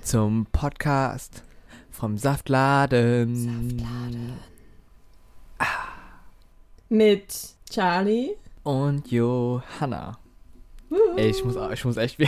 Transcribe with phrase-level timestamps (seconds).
[0.02, 1.42] zum Podcast
[1.90, 3.82] vom Saftladen.
[6.90, 7.34] Mit
[7.70, 8.32] Charlie.
[8.62, 10.18] Und Johanna.
[11.16, 12.18] Ey, ich muss, ich muss echt,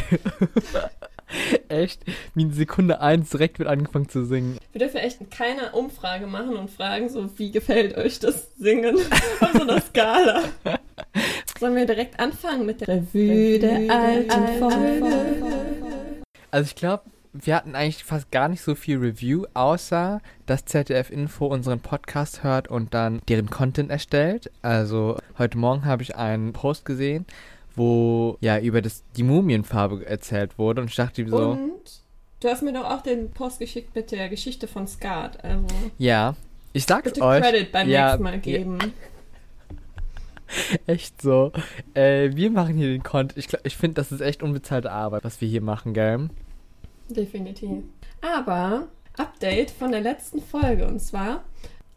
[1.69, 2.01] echt,
[2.35, 4.57] wie in Sekunde 1 direkt wird angefangen zu singen.
[4.73, 8.97] Wir dürfen echt keine Umfrage machen und fragen so, wie gefällt euch das Singen
[9.41, 10.45] auf so einer Skala?
[11.59, 16.23] Sollen wir direkt anfangen mit der Revue der alten Folge?
[16.53, 21.11] Also ich glaube, wir hatten eigentlich fast gar nicht so viel Review, außer dass ZDF
[21.11, 24.53] Info unseren Podcast hört und dann deren Content erstellt.
[24.63, 27.27] Also heute Morgen habe ich einen Post gesehen,
[27.75, 31.37] wo ja über das, die Mumienfarbe erzählt wurde und ich dachte so.
[31.37, 32.03] Und
[32.39, 35.43] du hast mir doch auch den Post geschickt mit der Geschichte von Skat.
[35.43, 35.67] Also
[35.99, 36.37] ja,
[36.73, 37.43] ich sag's bitte euch.
[37.43, 38.79] Credit beim ja, nächsten Mal geben.
[38.81, 38.89] Ja.
[40.87, 41.53] Echt so.
[41.95, 43.39] Äh, wir machen hier den Content.
[43.39, 46.29] Ich, ich finde, das ist echt unbezahlte Arbeit, was wir hier machen, gell?
[47.09, 47.85] Definitiv.
[48.21, 51.45] Aber Update von der letzten Folge und zwar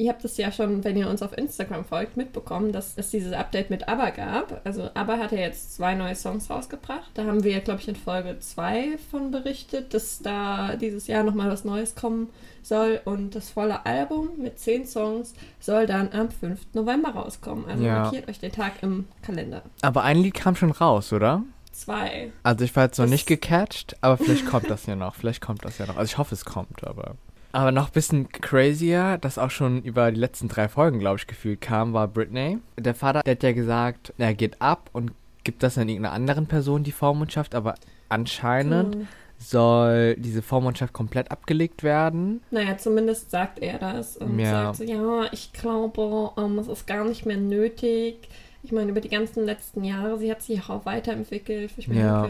[0.02, 3.34] ihr habt es ja schon, wenn ihr uns auf Instagram folgt, mitbekommen, dass es dieses
[3.34, 4.62] Update mit ABBA gab.
[4.64, 7.12] Also ABBA hat ja jetzt zwei neue Songs rausgebracht.
[7.14, 11.50] Da haben wir, glaube ich, in Folge 2 von berichtet, dass da dieses Jahr nochmal
[11.50, 12.30] was Neues kommen
[12.64, 13.00] soll.
[13.06, 16.74] Und das volle Album mit zehn Songs soll dann am 5.
[16.74, 17.66] November rauskommen.
[17.66, 18.02] Also ja.
[18.02, 19.62] markiert euch den Tag im Kalender.
[19.84, 21.44] Aber ein Lied kam schon raus, oder?
[21.72, 22.32] Zwei.
[22.42, 25.16] Also ich war jetzt noch das nicht gecatcht, aber vielleicht kommt das ja noch.
[25.16, 25.98] Vielleicht kommt das ja noch.
[25.98, 27.16] Also ich hoffe, es kommt, aber...
[27.52, 31.28] Aber noch ein bisschen crazier, das auch schon über die letzten drei Folgen, glaube ich,
[31.28, 32.60] gefühlt kam, war Britney.
[32.78, 35.12] Der Vater, der hat ja gesagt, er geht ab und
[35.44, 37.76] gibt das an irgendeiner anderen Person, die Vormundschaft, aber
[38.10, 39.08] anscheinend mhm.
[39.38, 42.42] soll diese Vormundschaft komplett abgelegt werden.
[42.52, 44.52] Naja, zumindest sagt er das und ja.
[44.52, 48.30] sagt so, ja, ich glaube, um, ähm, es ist gar nicht mehr nötig.
[48.64, 51.72] Ich meine, über die ganzen letzten Jahre, sie hat sich auch weiterentwickelt.
[51.78, 52.30] Ich meine, ja.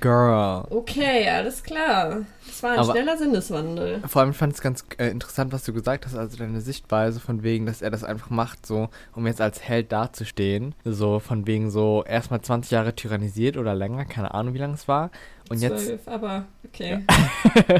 [0.00, 0.66] Girl.
[0.70, 2.22] Okay, alles klar.
[2.46, 4.02] Das war ein Aber schneller Sinneswandel.
[4.06, 7.20] Vor allem fand ich es ganz äh, interessant, was du gesagt hast, also deine Sichtweise
[7.20, 10.74] von wegen, dass er das einfach macht, so, um jetzt als Held dazustehen.
[10.84, 14.88] So von wegen so erstmal 20 Jahre tyrannisiert oder länger, keine Ahnung, wie lange es
[14.88, 15.10] war.
[15.48, 16.08] Und 12, jetzt.
[16.08, 17.04] aber okay.
[17.08, 17.76] Ja.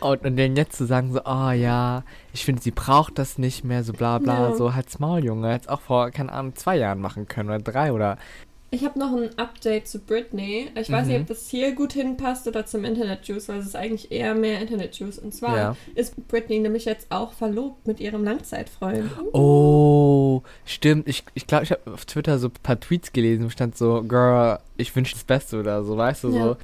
[0.08, 3.64] und, und dann jetzt zu sagen, so, oh ja, ich finde, sie braucht das nicht
[3.64, 4.54] mehr, so bla bla, ja.
[4.56, 5.52] so halt's Maul, Junge.
[5.52, 8.16] Hätte auch vor, keine Ahnung, zwei Jahren machen können oder drei oder
[8.74, 10.68] ich habe noch ein Update zu Britney.
[10.74, 11.12] Ich weiß mhm.
[11.12, 14.60] nicht, ob das hier gut hinpasst oder zum Internet-Juice, weil es ist eigentlich eher mehr
[14.60, 15.18] Internet-Juice.
[15.18, 15.76] Und zwar ja.
[15.94, 19.10] ist Britney nämlich jetzt auch verlobt mit ihrem Langzeitfreund.
[19.32, 21.08] Oh, stimmt.
[21.08, 23.76] Ich glaube, ich, glaub, ich habe auf Twitter so ein paar Tweets gelesen, wo stand
[23.78, 26.42] so, Girl, ich wünsche das Beste oder so, weißt du ja.
[26.42, 26.56] so.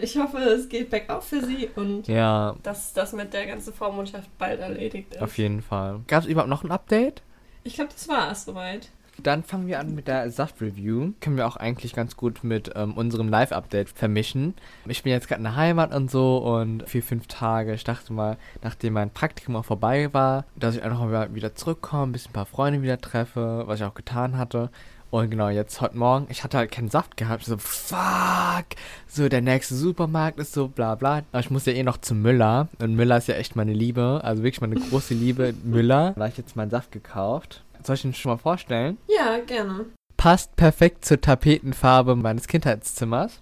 [0.00, 2.56] Ich hoffe, es geht bergauf für sie und ja.
[2.62, 5.22] dass das mit der ganzen Vormundschaft bald erledigt ist.
[5.22, 6.00] Auf jeden Fall.
[6.06, 7.22] Gab es überhaupt noch ein Update?
[7.64, 8.88] Ich glaube, das war es soweit.
[9.22, 11.12] Dann fangen wir an mit der Saft-Review.
[11.20, 14.54] Können wir auch eigentlich ganz gut mit ähm, unserem Live-Update vermischen.
[14.86, 17.74] Ich bin jetzt gerade in der Heimat und so und vier, fünf Tage.
[17.74, 22.04] Ich dachte mal, nachdem mein Praktikum auch vorbei war, dass ich einfach mal wieder zurückkomme,
[22.04, 24.70] ein bisschen ein paar Freunde wieder treffe, was ich auch getan hatte.
[25.12, 27.44] Und genau, jetzt heute Morgen, ich hatte halt keinen Saft gehabt.
[27.44, 28.64] So, fuck!
[29.06, 31.20] So, der nächste Supermarkt ist so, bla bla.
[31.32, 32.68] Aber ich muss ja eh noch zu Müller.
[32.78, 34.22] Und Müller ist ja echt meine Liebe.
[34.24, 36.12] Also wirklich meine große Liebe, Müller.
[36.14, 37.62] Da habe ich jetzt meinen Saft gekauft.
[37.84, 38.98] Soll ich ihn schon mal vorstellen?
[39.08, 39.86] Ja, gerne.
[40.16, 43.40] Passt perfekt zur Tapetenfarbe meines Kindheitszimmers.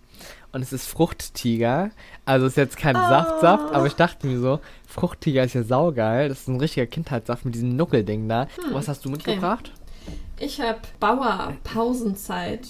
[0.52, 1.90] Und es ist Fruchttiger.
[2.24, 3.08] Also ist jetzt kein oh.
[3.08, 6.28] Saftsaft, aber ich dachte mir so, Fruchttiger ist ja saugeil.
[6.28, 8.48] Das ist ein richtiger Kindheitssaft mit diesem Nuckelding da.
[8.56, 8.74] Hm.
[8.74, 9.72] Was hast du mitgebracht?
[10.38, 12.66] Ich habe Bauer Pausenzeit.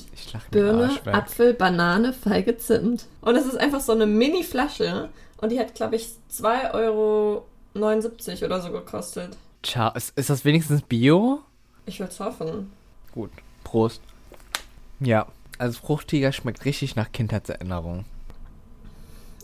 [0.50, 3.06] Birne, Apfel, Banane, Feige, Zimt.
[3.20, 5.08] Und es ist einfach so eine Mini-Flasche.
[5.38, 7.44] Und die hat, glaube ich, 2,79 Euro
[8.44, 9.36] oder so gekostet.
[9.62, 9.92] Ciao.
[9.94, 11.40] Ist, ist das wenigstens Bio?
[11.90, 12.70] Ich würde es hoffen.
[13.12, 13.32] Gut.
[13.64, 14.00] Prost.
[15.00, 15.26] Ja,
[15.58, 18.04] also Fruchtiger schmeckt richtig nach Kindheitserinnerung.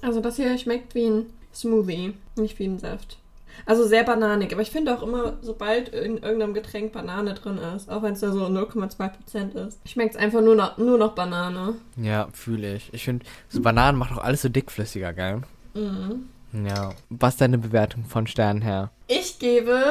[0.00, 3.19] Also das hier schmeckt wie ein Smoothie, nicht wie ein Saft.
[3.64, 7.90] Also sehr bananig, aber ich finde auch immer, sobald in irgendeinem Getränk Banane drin ist,
[7.90, 11.75] auch wenn es da so 0,2% ist, schmeckt es einfach nur noch, nur noch Banane.
[11.96, 12.94] Ja, fühle ich.
[12.94, 15.42] Ich finde, so Bananen macht auch alles so dickflüssiger, geil.
[15.75, 16.28] Mhm.
[16.64, 16.92] Ja.
[17.08, 18.92] Was ist deine Bewertung von Sternen her?
[19.08, 19.82] Ich gebe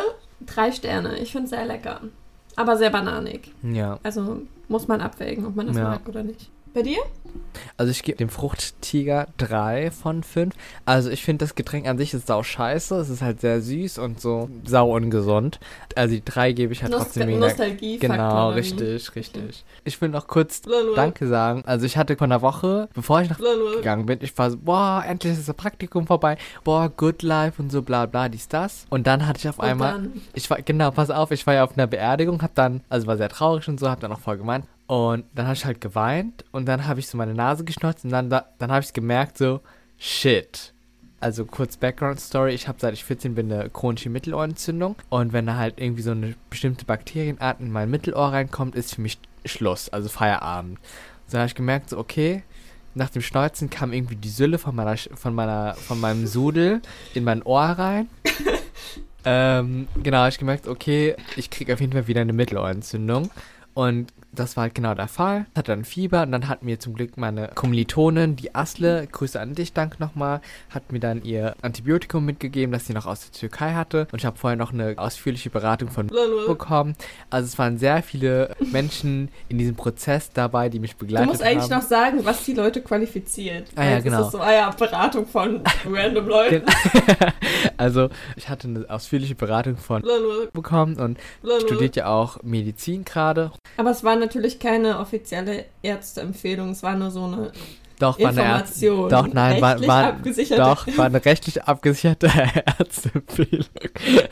[0.45, 1.17] drei Sterne.
[1.19, 1.99] Ich finde es sehr lecker
[2.55, 3.51] aber sehr bananig.
[3.63, 3.99] Ja.
[4.03, 5.83] Also muss man abwägen, ob man das ja.
[5.83, 6.49] mag oder nicht.
[6.75, 6.99] Bei dir?
[7.77, 10.53] Also ich gebe dem Fruchttiger 3 von 5.
[10.83, 12.95] Also ich finde das Getränk an sich ist sau scheiße.
[12.97, 15.61] Es ist halt sehr süß und so sau ungesund.
[15.95, 17.39] Also die 3 gebe ich halt Nost trotzdem mega.
[17.39, 19.63] Nostalgie Genau, richtig, richtig.
[19.85, 20.95] Ich will noch kurz Lala.
[20.95, 21.63] Danke sagen.
[21.65, 23.77] Also ich hatte von der Woche, bevor ich nach Lala.
[23.77, 26.37] gegangen bin, ich war so, boah, endlich ist das Praktikum vorbei.
[26.65, 28.85] Boah, good life und so bla bla, dies, das.
[28.89, 30.21] Und dann hatte ich auf und einmal, dann?
[30.33, 33.15] ich war, genau, pass auf, ich war ja auf einer Beerdigung, hab dann, also war
[33.15, 36.45] sehr traurig und so, hab dann auch voll gemeint Und dann habe ich halt geweint
[36.51, 39.37] und dann habe ich so meine Nase geschnotzt und dann, da, dann habe ich gemerkt,
[39.37, 39.61] so,
[39.97, 40.73] shit.
[41.19, 45.47] Also kurz Background Story, ich habe seit ich 14 bin eine chronische Mittelohrentzündung und wenn
[45.47, 49.89] da halt irgendwie so eine bestimmte Bakterienart in mein Mittelohr reinkommt, ist für mich Schluss,
[49.89, 50.77] also Feierabend.
[51.27, 52.43] So habe ich gemerkt, so okay,
[52.93, 56.81] nach dem Schneuzen kam irgendwie die Sülle von meiner, von meiner, von meinem Sudel
[57.13, 58.07] in mein Ohr rein.
[59.25, 63.29] ähm, genau, habe ich gemerkt, okay, ich kriege auf jeden Fall wieder eine Mittelohrentzündung.
[63.73, 65.45] Und das war halt genau der Fall.
[65.55, 69.55] Hatte dann Fieber und dann hat mir zum Glück meine Kommilitonin, die Asle, Grüße an
[69.55, 73.73] dich, danke nochmal, hat mir dann ihr Antibiotikum mitgegeben, das sie noch aus der Türkei
[73.73, 74.07] hatte.
[74.11, 76.07] Und ich habe vorher noch eine ausführliche Beratung von
[76.47, 76.95] bekommen.
[77.29, 81.27] Also es waren sehr viele Menschen in diesem Prozess dabei, die mich begleitet haben.
[81.27, 81.81] Du musst eigentlich haben.
[81.81, 83.69] noch sagen, was die Leute qualifiziert.
[83.75, 84.17] Ah, ja, genau.
[84.17, 86.63] Das ist so, ah ja, Beratung von random Leuten.
[87.77, 90.03] also ich hatte eine ausführliche Beratung von
[90.53, 91.17] bekommen und
[91.65, 93.51] studiert ja auch Medizin gerade.
[93.77, 97.51] Aber es war natürlich keine offizielle Ärzteempfehlung, es war nur so eine
[97.99, 98.99] doch, war Information.
[98.99, 100.61] Eine doch, nein, war, war, abgesicherte.
[100.61, 102.29] doch, war eine rechtlich abgesicherte
[102.79, 103.65] Ärzteempfehlung.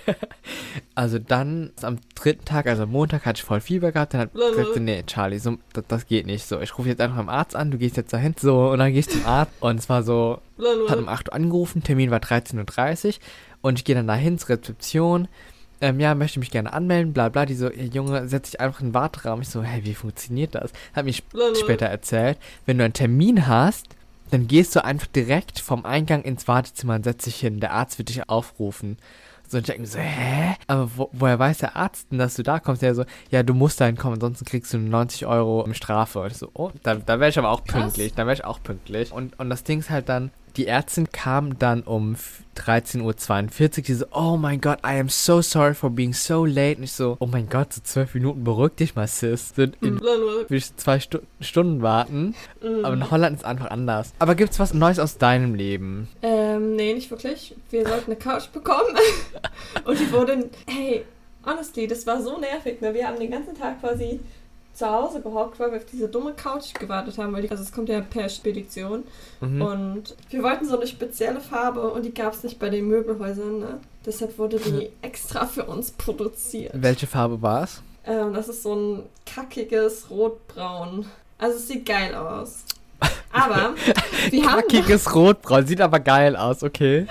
[0.96, 4.14] also dann, am dritten Tag, also am Montag, hatte ich voll Fieber gehabt.
[4.14, 6.46] Dann hat gesagt, nee, Charlie, so, das, das, geht nicht.
[6.46, 8.36] So, ich rufe jetzt einfach beim Arzt an, du gehst jetzt dahin.
[8.38, 9.54] So, und dann gehst du zum Arzt.
[9.62, 10.40] Und es war so,
[10.90, 13.14] hat um 8 Uhr angerufen, Termin war 13.30 Uhr.
[13.62, 15.30] Und ich gehe dann dahin zur Rezeption
[15.82, 17.46] ähm, ja, möchte mich gerne anmelden, bla bla.
[17.46, 19.42] Die so, hey, Junge, setz dich einfach in den Warteraum.
[19.42, 20.72] Ich so, hey, wie funktioniert das?
[20.94, 23.88] Hat mich sp später erzählt, wenn du einen Termin hast,
[24.32, 27.60] dann gehst du einfach direkt vom Eingang ins Wartezimmer und setzt dich hin.
[27.60, 28.98] Der Arzt wird dich aufrufen.
[29.48, 30.56] So, und ich denke mir so, hä?
[30.68, 32.82] Aber wo, woher weiß der Arzt denn, dass du da kommst?
[32.82, 36.22] Der so, ja, du musst da hinkommen, ansonsten kriegst du 90 Euro Strafe.
[36.22, 38.14] Und ich so, oh, da, da wäre ich aber auch pünktlich.
[38.16, 39.12] Da wäre ich auch pünktlich.
[39.12, 42.16] Und, und das Ding ist halt dann, die Ärztin kam dann um
[42.56, 46.78] 13.42 Uhr, die so, oh mein Gott, I am so sorry for being so late.
[46.78, 49.54] Und ich so, oh mein Gott, so zwölf Minuten, beruhig dich mal, Sis.
[49.56, 50.00] Sind in,
[50.78, 52.36] zwei Stu Stunden warten.
[52.62, 52.86] Mm.
[52.86, 54.14] Aber in Holland ist einfach anders.
[54.20, 56.08] Aber gibt's was Neues aus deinem Leben?
[56.22, 57.56] Ähm, nee, nicht wirklich.
[57.72, 58.96] Wir sollten eine Couch bekommen.
[59.86, 61.06] Und die wurde, hey,
[61.46, 62.94] honestly, das war so nervig, ne?
[62.94, 64.20] Wir haben den ganzen Tag quasi
[64.74, 67.72] zu Hause gehockt, weil wir auf diese dumme Couch gewartet haben, weil die, also es
[67.72, 69.04] kommt ja per Spedition.
[69.42, 69.62] Mhm.
[69.62, 73.60] Und wir wollten so eine spezielle Farbe und die gab es nicht bei den Möbelhäusern.
[73.60, 73.80] Ne?
[74.06, 76.72] Deshalb wurde die extra für uns produziert.
[76.74, 77.82] Welche Farbe war es?
[78.06, 81.06] Ähm, das ist so ein kackiges Rotbraun.
[81.38, 82.66] Also es sieht geil aus.
[83.32, 83.76] Aber
[84.30, 84.62] wir haben.
[84.62, 87.08] Kackiges Rotbraun, sieht aber geil aus, okay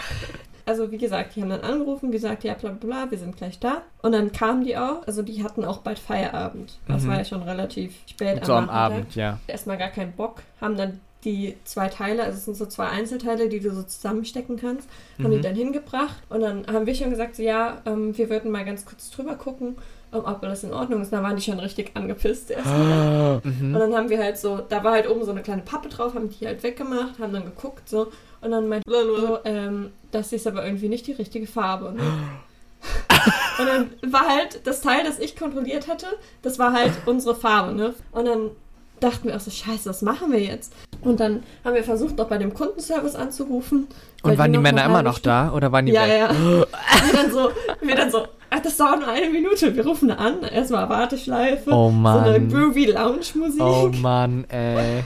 [0.67, 3.59] also wie gesagt, die haben dann angerufen, gesagt, ja, bla bla bla, wir sind gleich
[3.59, 3.83] da.
[4.03, 6.79] Und dann kamen die auch, also die hatten auch bald Feierabend.
[6.89, 7.09] Das mhm.
[7.09, 9.39] war ja schon relativ spät so am, Abend, ja.
[9.47, 13.49] Erstmal gar keinen Bock, haben dann die zwei Teile, also es sind so zwei Einzelteile,
[13.49, 14.89] die du so zusammenstecken kannst,
[15.19, 15.37] haben mhm.
[15.37, 16.17] die dann hingebracht.
[16.29, 19.37] Und dann haben wir schon gesagt, so, ja, ähm, wir würden mal ganz kurz drüber
[19.37, 19.77] gucken
[20.13, 21.13] ob alles in Ordnung ist.
[21.13, 22.81] Da waren die schon richtig angepisst erstmal.
[22.81, 23.75] Ah, mhm.
[23.75, 26.15] und dann haben wir halt so, da war halt oben so eine kleine Pappe drauf,
[26.15, 30.47] haben die halt weggemacht, haben dann geguckt so und dann meinte so, ähm, das ist
[30.47, 31.93] aber irgendwie nicht die richtige Farbe.
[31.93, 32.03] Ne?
[33.59, 36.07] und dann war halt das Teil, das ich kontrolliert hatte,
[36.43, 37.95] das war halt unsere Farbe, ne?
[38.11, 38.51] Und dann
[38.99, 40.73] dachten wir auch so, scheiße, was machen wir jetzt?
[41.03, 43.89] Und dann haben wir versucht, noch bei dem Kundenservice anzurufen.
[44.23, 45.53] Und waren die, die Männer immer noch da?
[45.53, 46.19] Oder waren die Ja, weg?
[46.19, 46.31] ja.
[46.37, 49.75] wir dann so, wir dann so, ach, das dauert nur eine Minute.
[49.75, 51.71] Wir rufen an, erstmal Warteschleife.
[51.71, 52.25] Oh Mann.
[52.25, 53.63] So eine groovy Lounge-Musik.
[53.63, 55.05] Oh Mann, ey.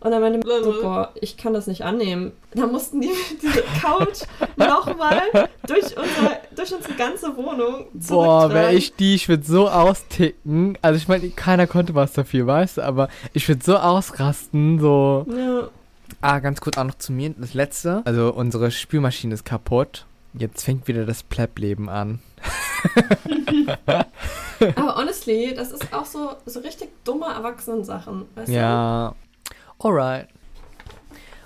[0.00, 2.32] Und dann meinte so, boah, ich kann das nicht annehmen.
[2.54, 3.08] Da mussten die
[3.42, 4.20] diese Couch
[4.56, 5.22] nochmal
[5.66, 10.76] durch, unser, durch unsere ganze Wohnung Boah, wäre ich die, ich würde so austicken.
[10.82, 15.26] Also ich meine, keiner konnte was dafür, weißt du, aber ich würde so ausrasten, so.
[15.34, 15.68] Ja.
[16.20, 18.02] Ah, ganz kurz auch noch zu mir, das letzte.
[18.04, 20.04] Also unsere Spülmaschine ist kaputt.
[20.36, 22.20] Jetzt fängt wieder das Pleb-Leben an.
[24.76, 28.24] aber honestly, das ist auch so, so richtig dumme Erwachsenen-Sachen.
[28.46, 29.14] ja.
[29.78, 29.88] Du?
[29.88, 30.28] Alright.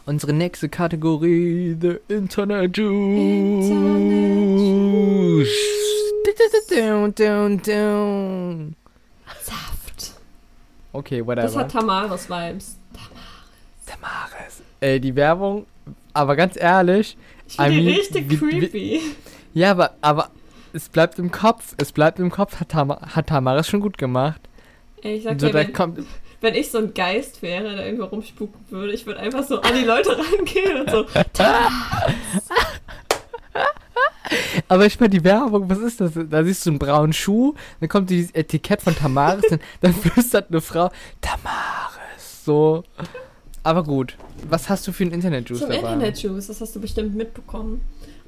[0.07, 3.69] Unsere nächste Kategorie, The Internet Juice.
[6.25, 8.75] Internet Juice.
[9.43, 10.13] Saft.
[10.93, 11.43] Okay, whatever.
[11.43, 12.79] Das hat Tamaris-Vibes.
[12.95, 13.19] Tamaris.
[13.85, 14.63] Tamaris.
[14.81, 15.67] Ey, die Werbung,
[16.15, 17.19] aber ganz ehrlich.
[17.49, 18.73] Ich finde die richtig wie, creepy.
[18.73, 19.01] Wie,
[19.59, 20.31] ja, aber, aber
[20.73, 21.75] es bleibt im Kopf.
[21.79, 22.61] Es bleibt im Kopf.
[22.61, 24.41] Hat, Tam hat Tamaris schon gut gemacht.
[25.03, 26.05] Ey, ich sag so, dir, wenn, kommt,
[26.41, 29.73] wenn ich so ein Geist wäre, der irgendwo rumspuken würde, ich würde einfach so an
[29.75, 31.07] die Leute rangehen und so.
[34.69, 36.13] Aber ich meine, die Werbung, was ist das?
[36.15, 40.51] Da siehst du einen braunen Schuh, dann kommt dieses Etikett von Tamaris, dann, dann flüstert
[40.51, 40.91] eine Frau,
[41.21, 42.85] Tamaris, so.
[43.69, 44.17] Aber gut,
[44.49, 45.75] was hast du für einen Internet-Juice dabei?
[45.75, 47.83] Internet-Juice, das hast du bestimmt mitbekommen.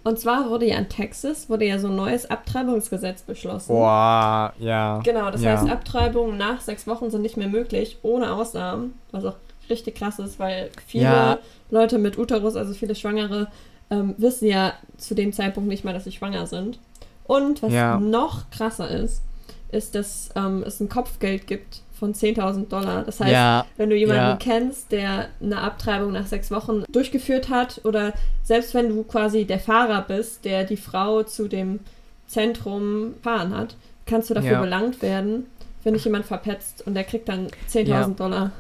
[0.04, 3.73] Und zwar wurde ja in Texas, wurde ja so ein neues Abtreibungsgesetz beschlossen.
[3.73, 5.00] Boah, ja.
[5.02, 5.52] Genau, das ja.
[5.52, 9.37] heißt, Abtreibungen nach sechs Wochen sind nicht mehr möglich, ohne Ausnahmen, was auch
[9.70, 11.38] richtig krass ist, weil viele Ja.
[11.70, 13.49] Leute mit Uterus, also viele Schwangere,
[13.90, 16.78] ähm, wissen ja zu dem Zeitpunkt nicht mal, dass sie schwanger sind.
[17.25, 17.99] Und was Ja.
[17.99, 19.23] noch krasser ist,
[19.73, 23.04] ist, dass ähm, es ein Kopfgeld gibt von 10.000 Dollar.
[23.04, 24.37] Das heißt, ja, wenn du jemanden Ja.
[24.40, 29.61] kennst, der eine Abtreibung nach sechs Wochen durchgeführt hat, oder selbst wenn du quasi der
[29.61, 31.78] Fahrer bist, der die Frau zu dem
[32.26, 33.76] Zentrum fahren hat,
[34.07, 34.61] kannst du dafür Ja.
[34.61, 35.47] belangt werden,
[35.85, 38.50] wenn dich jemand verpetzt und der kriegt dann 10.000 Dollar.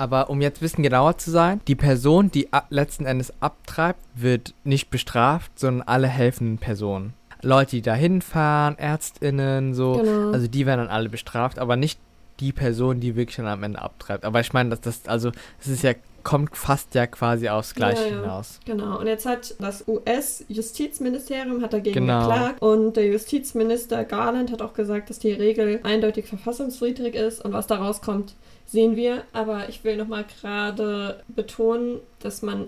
[0.00, 4.54] aber um jetzt ein bisschen genauer zu sein, die Person, die letzten Endes abtreibt, wird
[4.62, 7.14] nicht bestraft, sondern alle helfenden Personen.
[7.42, 10.30] Leute, die da hinfahren, ÄrztInnen, so, Genau.
[10.32, 11.98] also die werden dann alle bestraft, aber nicht
[12.40, 14.24] die Person, die wirklich dann am Ende abtreibt.
[14.24, 15.30] Aber ich meine, dass das, also,
[15.60, 18.20] es ist ja, kommt fast ja quasi aufs Gleiche Ja, ja.
[18.22, 18.60] hinaus.
[18.64, 22.20] Genau, und jetzt hat das US-Justizministerium hat dagegen Genau.
[22.28, 27.52] geklagt und der Justizminister Garland hat auch gesagt, dass die Regel eindeutig verfassungswidrig ist und
[27.52, 28.34] was daraus kommt,
[28.66, 29.22] sehen wir.
[29.32, 32.66] Aber ich will nochmal gerade betonen, dass man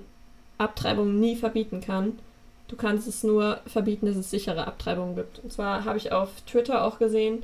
[0.59, 2.19] Abtreibung nie verbieten kann.
[2.69, 5.41] Du kannst es nur verbieten, dass es sichere Abtreibungen gibt.
[5.41, 7.43] Und zwar habe ich auf Twitter auch gesehen,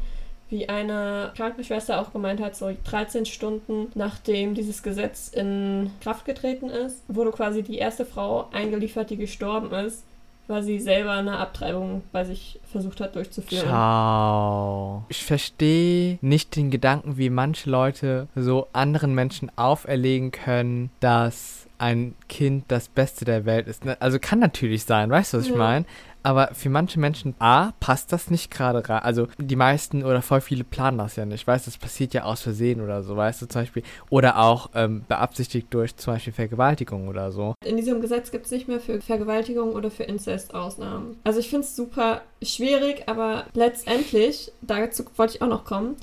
[0.49, 6.69] wie eine Krankenschwester auch gemeint hat, so 13 Stunden nachdem dieses Gesetz in Kraft getreten
[6.71, 10.05] ist, wurde quasi die erste Frau eingeliefert, die gestorben ist,
[10.47, 13.67] weil sie selber eine Abtreibung bei sich versucht hat durchzuführen.
[13.67, 15.05] Ciao.
[15.09, 22.15] Ich verstehe nicht den Gedanken, wie manche Leute so anderen Menschen auferlegen können, dass ein
[22.29, 23.85] Kind das Beste der Welt ist.
[23.85, 25.59] Ne, Also kann natürlich sein, weißt du, was ich Ja.
[25.59, 25.85] meine?
[26.23, 29.01] Aber für manche Menschen, A, passt das nicht gerade rein.
[29.03, 32.25] Also die meisten oder voll viele planen das ja nicht, weißt du, das passiert ja
[32.25, 33.85] aus Versehen oder so, weißt du, zum Beispiel.
[34.11, 37.55] Oder auch ähm, beabsichtigt durch zum Beispiel Vergewaltigung oder so.
[37.65, 41.17] In diesem Gesetz gibt es nicht mehr für Vergewaltigung oder für Inzest Ausnahmen.
[41.23, 45.95] Also ich finde es super schwierig, aber letztendlich, dazu wollte ich auch noch kommen,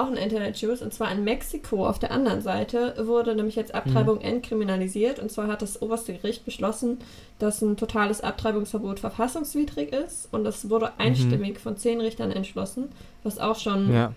[0.00, 4.20] auch ein Internet-News, und zwar in Mexiko auf der anderen Seite wurde nämlich jetzt Abtreibung
[4.20, 5.18] entkriminalisiert.
[5.18, 6.98] Und zwar hat das oberste Gericht beschlossen,
[7.38, 10.28] dass ein totales Abtreibungsverbot verfassungswidrig ist.
[10.32, 12.88] Und das wurde einstimmig von zehn Richtern entschlossen,
[13.22, 14.12] was auch schon Ja,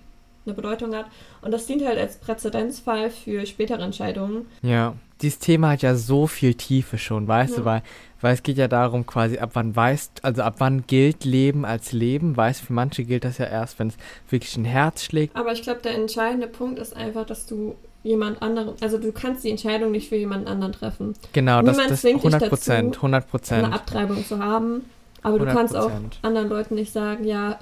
[0.45, 1.05] eine Bedeutung hat.
[1.41, 4.45] Und das dient halt als Präzedenzfall für spätere Entscheidungen.
[4.61, 4.95] ja.
[5.21, 7.59] Dieses Thema hat ja so viel Tiefe schon, weißt Ja.
[7.59, 7.81] du, weil,
[8.21, 11.91] weil es geht ja darum, quasi ab wann weißt, also ab wann gilt Leben als
[11.91, 13.97] Leben, weißt du, für manche gilt das ja erst, wenn es
[14.29, 15.35] wirklich ein Herz schlägt.
[15.35, 19.43] Aber ich glaube, der entscheidende Punkt ist einfach, dass du jemand anderem, also du kannst
[19.43, 21.13] die Entscheidung nicht für jemand anderen treffen.
[21.33, 23.73] Genau, das, Niemand das zwingt dich 100 Prozent, dazu, 100 Eine Prozent.
[23.73, 24.85] Abtreibung zu haben.
[25.21, 25.91] Aber du kannst auch 100%.
[26.21, 27.59] anderen Leuten nicht sagen, ja,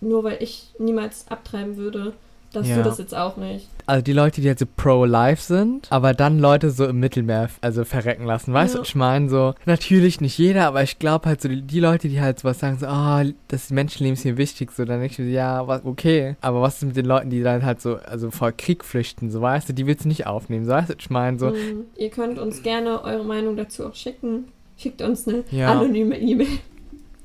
[0.00, 2.14] nur weil ich niemals abtreiben würde,
[2.52, 2.76] darfst Ja.
[2.78, 3.68] du das jetzt auch nicht.
[3.88, 7.84] Also die Leute, die halt so pro-life sind, aber dann Leute so im Mittelmeer also
[7.84, 8.52] verrecken lassen.
[8.52, 8.82] Weißt du, Ja.
[8.82, 9.28] was ich meine?
[9.28, 12.58] So, natürlich nicht jeder, aber ich glaube halt so, die, die Leute, die halt sowas
[12.58, 15.68] sagen, so, ah, das Menschenleben ist mir wichtig, so, dann denke ich mir, so, ja,
[15.68, 16.34] was, okay.
[16.40, 19.40] Aber was ist mit den Leuten, die dann halt so, also vor Krieg flüchten, so,
[19.40, 21.38] weißt du, die willst du nicht aufnehmen, so, weißt du, was ich meine?
[21.38, 21.84] So, Mhm.
[21.96, 24.46] Ihr könnt uns gerne eure Meinung dazu auch schicken.
[24.78, 25.70] Schickt uns eine Ja.
[25.72, 26.48] anonyme E-Mail.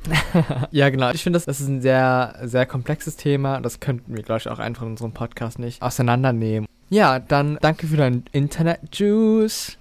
[0.71, 1.11] Ja, genau.
[1.11, 3.59] Ich finde, das, das ist ein sehr, sehr komplexes Thema.
[3.61, 6.67] Das könnten wir, glaube ich, auch einfach in unserem Podcast nicht auseinandernehmen.
[6.89, 9.77] Ja, dann danke für dein Internet-Juice.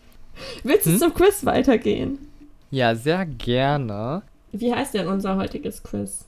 [0.62, 0.98] Willst du Hm?
[0.98, 2.18] zum Quiz weitergehen?
[2.70, 4.22] Ja, sehr gerne.
[4.52, 6.24] Wie heißt denn unser heutiges Quiz?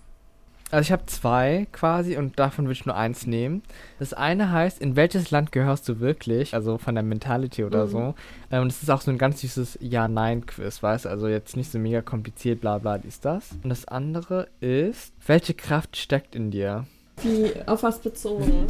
[0.73, 3.63] Also ich habe zwei quasi und davon würde ich nur eins nehmen.
[3.99, 6.55] Das eine heißt, in welches Land gehörst du wirklich?
[6.55, 7.91] Also von der Mentality oder Mhm.
[7.91, 8.15] so.
[8.51, 11.09] Ähm, Und es ist auch so ein ganz süßes Ja-Nein-Quiz, weißt du?
[11.11, 13.51] Also jetzt nicht so mega kompliziert, bla bla, dies, das.
[13.63, 16.87] Und das andere ist, welche Kraft steckt in dir?
[17.23, 18.67] Wie, auf was bezogen?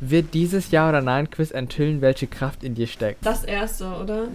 [0.00, 3.24] Wird dieses Ja- oder Nein-Quiz enthüllen, welche Kraft in dir steckt?
[3.24, 4.26] Das erste, oder?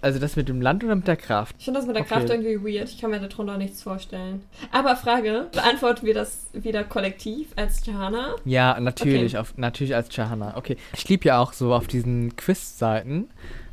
[0.00, 1.54] Also das mit dem Land oder mit der Kraft?
[1.58, 2.14] Ich finde das mit der Okay.
[2.14, 2.88] Kraft irgendwie weird.
[2.88, 4.42] Ich kann mir darunter nichts vorstellen.
[4.70, 8.36] Aber Frage, beantworten wir das wieder kollektiv als Jana?
[8.44, 10.56] Ja, natürlich, auf, natürlich als Chahana.
[10.56, 10.76] Okay.
[10.94, 13.28] Ich liebe ja auch so auf diesen Quiz-Seiten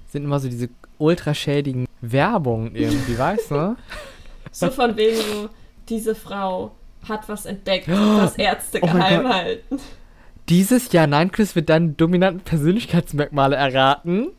[0.08, 3.75] sind immer so diese ultra schädigen Werbungen irgendwie, weißt du?
[4.51, 5.50] So von wegen so,
[5.89, 6.72] diese Frau
[7.08, 9.77] hat was entdeckt, was Ärzte Oh geheim halten.
[10.48, 14.29] Dieses Ja-Nein-Quiz wird deine dominanten Persönlichkeitsmerkmale erraten.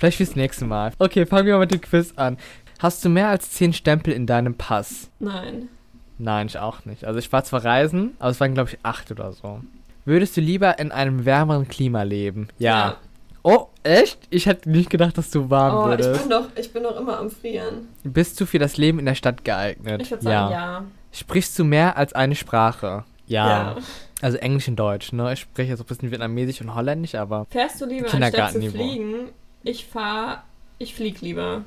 [0.00, 0.92] Vielleicht fürs nächste Mal.
[0.98, 2.38] Okay, fangen wir mal mit dem Quiz an.
[2.78, 5.10] Hast du mehr als 10 Stempel in deinem Pass?
[5.18, 5.68] Nein.
[6.16, 7.04] Nein, ich auch nicht.
[7.04, 9.60] Also ich war zwar reisen, aber es waren glaube ich 8 oder so.
[10.06, 12.48] Würdest du lieber in einem wärmeren Klima leben?
[12.58, 12.96] Ja.
[13.42, 14.18] Oh, echt?
[14.30, 16.22] Ich hätte nicht gedacht, dass du warm Oh, ich würdest.
[16.22, 17.88] bin, doch, ich bin doch immer am Frieren.
[18.02, 20.00] Bist du für das Leben in der Stadt geeignet?
[20.02, 20.84] Ich würde sagen, ja.
[21.12, 23.04] Sprichst du mehr als eine Sprache?
[23.26, 23.48] Ja.
[23.48, 23.76] Ja.
[24.22, 25.32] Also Englisch und Deutsch, ne?
[25.32, 29.28] Ich spreche jetzt ein bisschen Vietnamesisch und Holländisch, aber Fährst du lieber anstatt zu fliegen?
[29.62, 30.44] Ich fahr,
[30.78, 31.62] ich flieg lieber.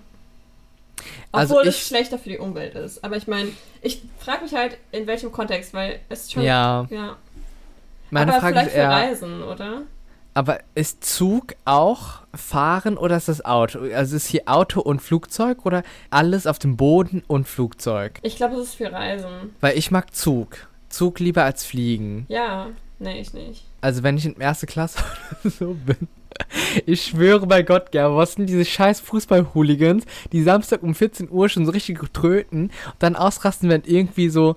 [1.32, 3.04] Also Obwohl es ich- schlechter für die Umwelt ist.
[3.04, 3.50] Aber ich meine,
[3.82, 6.44] ich frage mich halt, in welchem Kontext, weil es schon.
[6.44, 7.18] Ja, ja.
[8.12, 9.82] meine aber Frage vielleicht ist für eher, Reisen, oder?
[10.36, 13.80] aber ist Zug auch Fahren oder ist das Auto?
[13.94, 18.20] Also ist hier Auto und Flugzeug oder alles auf dem Boden und Flugzeug?
[18.24, 19.56] Ich glaube, es ist für Reisen.
[19.62, 20.68] Weil ich mag Zug.
[20.90, 22.26] Zug lieber als Fliegen.
[22.30, 22.68] Ja,
[23.00, 23.66] nee, ich nicht.
[23.82, 25.00] Also wenn ich in erste Klasse
[25.44, 26.08] oder so bin.
[26.86, 31.48] Ich schwöre bei Gott, Gerber, was sind diese scheiß Fußball-Hooligans, die Samstag um 14 Uhr
[31.50, 34.56] schon so richtig tröten und dann ausrasten, wenn irgendwie so.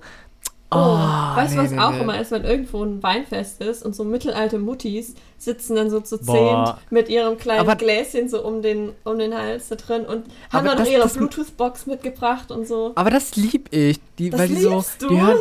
[0.69, 2.01] Oh, weißt du, nee, was nee, auch nee.
[2.01, 6.17] immer ist, wenn irgendwo ein Weinfest ist und so mittelalte Muttis sitzen dann so zu
[6.19, 10.25] zehnt mit ihrem kleinen Aber- Gläschen so um den, um den Hals da drin und
[10.51, 12.91] haben dann das- ihre Bluetooth-Box mitgebracht und so.
[12.95, 13.99] Aber das lieb ich.
[14.19, 14.83] Die, Das weil die so.
[14.99, 15.07] du?
[15.07, 15.37] Die hören,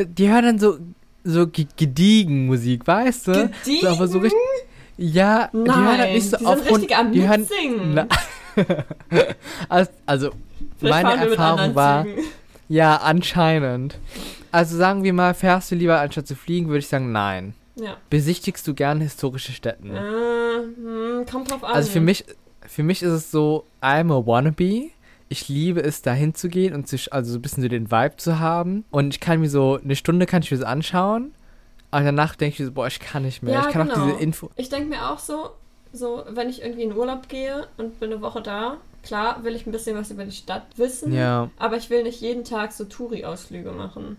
[0.00, 0.78] die, hören dann so,
[1.22, 3.32] so ge- gediegen Musik, weißt du?
[3.64, 3.80] Gediegen?
[3.82, 4.40] So, aber so richtig.
[4.98, 7.94] Ja, die hören halt Nein, nicht so die auf sind richtig am die hören, Mitsingen.
[7.94, 8.08] Na,
[9.68, 10.30] also, also
[10.80, 12.24] meine Erfahrung war, Zügen.
[12.68, 13.96] ja, anscheinend.
[14.50, 17.54] Also sagen wir mal, fährst du lieber anstatt zu fliegen, würde ich sagen, nein.
[17.76, 17.96] Ja.
[18.10, 19.94] Besichtigst du gern historische Städten?
[19.94, 21.74] Äh, hm, kommt drauf an.
[21.74, 22.24] Also für mich,
[22.66, 24.90] für mich ist es so, I'm a wannabe.
[25.28, 28.40] Ich liebe es, da hinzugehen und sich, also so ein bisschen so den Vibe zu
[28.40, 28.84] haben.
[28.90, 31.32] Und ich kann mir so, eine Stunde kann ich mir das anschauen.
[31.90, 33.54] Aber danach denke ich so, boah, ich kann nicht mehr.
[33.54, 34.06] Ja, ich kann auch genau.
[34.08, 34.50] diese Info.
[34.56, 35.50] Ich denke mir auch so,
[35.92, 39.66] so, wenn ich irgendwie in Urlaub gehe und bin eine Woche da, klar will ich
[39.66, 42.84] ein bisschen was über die Stadt wissen, Ja, aber ich will nicht jeden Tag so
[42.84, 44.16] Touri-Ausflüge machen.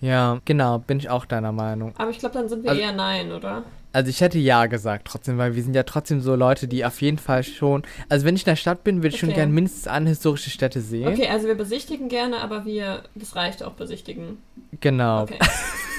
[0.00, 1.94] ja, genau, bin ich auch deiner Meinung.
[1.98, 3.62] Aber ich glaube, dann sind wir Also- eher nein, oder?
[3.92, 7.00] Also ich hätte ja gesagt trotzdem, weil wir sind ja trotzdem so Leute, die auf
[7.00, 7.84] jeden Fall schon.
[8.08, 9.38] Also wenn ich in der Stadt bin, würde ich schon Okay.
[9.38, 11.06] gern mindestens eine historische Städte sehen.
[11.06, 14.38] Okay, also wir besichtigen gerne, aber wir, das reicht auch besichtigen.
[14.80, 15.22] Genau.
[15.22, 15.38] Okay,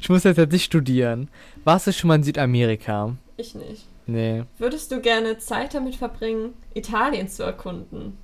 [0.00, 1.28] Ich muss jetzt, jetzt nicht studieren.
[1.64, 3.14] Warst du schon mal in Südamerika?
[3.40, 3.86] ich nicht.
[4.06, 4.44] Nee.
[4.58, 8.16] Würdest du gerne Zeit damit verbringen, Italien zu erkunden?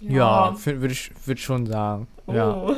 [0.00, 2.06] Ja, würde ich würd schon sagen.
[2.26, 2.32] Oh.
[2.32, 2.76] Ja.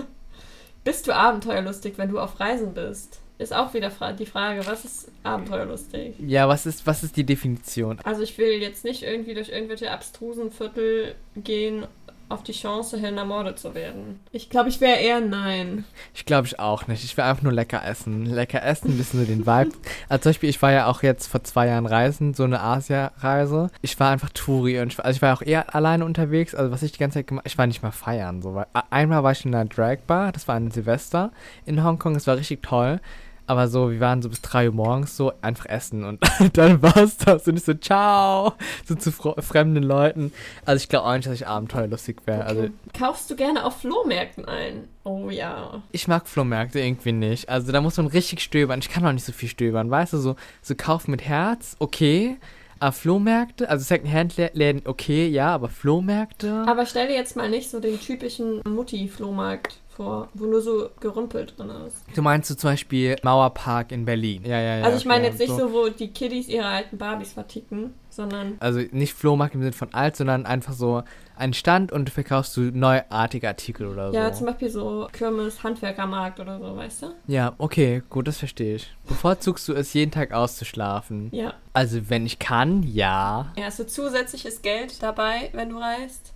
[0.84, 3.20] Bist du abenteuerlustig, wenn du auf Reisen bist?
[3.38, 6.14] Ist auch wieder die Frage, was ist abenteuerlustig?
[6.18, 7.98] Ja, was ist, was ist die Definition?
[8.04, 11.86] Also ich will jetzt nicht irgendwie durch irgendwelche abstrusen Viertel gehen,
[12.32, 14.20] auf die Chance hin, ermordet zu werden.
[14.32, 15.84] Ich glaube, ich wäre eher nein.
[16.14, 17.04] Ich glaube ich auch nicht.
[17.04, 18.26] Ich will einfach nur lecker essen.
[18.26, 19.72] Lecker essen, ein bisschen so den Vibe.
[20.08, 23.70] Also zum Beispiel, ich war ja auch jetzt vor zwei Jahren reisen, so eine Asia-Reise.
[23.82, 26.54] Ich war einfach Touri und ich, war- also ich war auch eher alleine unterwegs.
[26.54, 28.42] Also was ich die ganze Zeit gemacht ich war nicht mal feiern.
[28.42, 28.62] So.
[28.90, 31.30] Einmal war ich in einer Drag-Bar, das war ein Silvester
[31.66, 33.00] in Hongkong, das war richtig toll.
[33.46, 36.20] Aber so, wir waren so bis 3 Uhr morgens so einfach essen und
[36.52, 38.54] dann war es das und ich so, ciao,
[38.86, 40.32] so zu fremden Leuten.
[40.64, 42.44] Also ich glaube auch nicht, dass ich abenteuerlustig wäre.
[42.44, 44.88] Also Kaufst du gerne auf Flohmärkten ein?
[45.04, 45.82] Oh ja.
[45.90, 47.48] Ich mag Flohmärkte irgendwie nicht.
[47.48, 48.78] Also da muss man richtig stöbern.
[48.80, 49.90] Ich kann auch nicht so viel stöbern.
[49.90, 52.36] Weißt du, so, so kaufen mit Herz, okay.
[52.78, 56.64] Aber Flohmärkte, also Second-Hand-Läden, okay, ja, aber Flohmärkte.
[56.66, 61.46] Aber stell dir jetzt mal nicht so den typischen Mutti-Flohmarkt vor, wo nur so Gerümpel
[61.46, 61.96] drin ist.
[62.14, 64.42] du meinst so zum Beispiel Mauerpark in Berlin.
[64.44, 64.84] Ja, ja, ja.
[64.84, 68.56] also ich meine okay, jetzt nicht so, wo die Kiddies ihre alten Barbies verticken, sondern
[68.60, 71.02] Also nicht Flohmarkt im Sinne von alt, sondern einfach so
[71.36, 74.16] ein Stand und verkaufst du neuartige Artikel oder so.
[74.16, 77.06] ja, zum Beispiel so Kirmes, Handwerkermarkt oder so, weißt du?
[77.26, 78.94] Ja, okay, gut, das verstehe ich.
[79.08, 81.28] Bevorzugst du es, jeden Tag auszuschlafen?
[81.32, 81.54] Ja.
[81.72, 83.52] Also wenn ich kann, ja.
[83.56, 86.31] Ja, hast du zusätzliches Geld dabei, wenn du reist?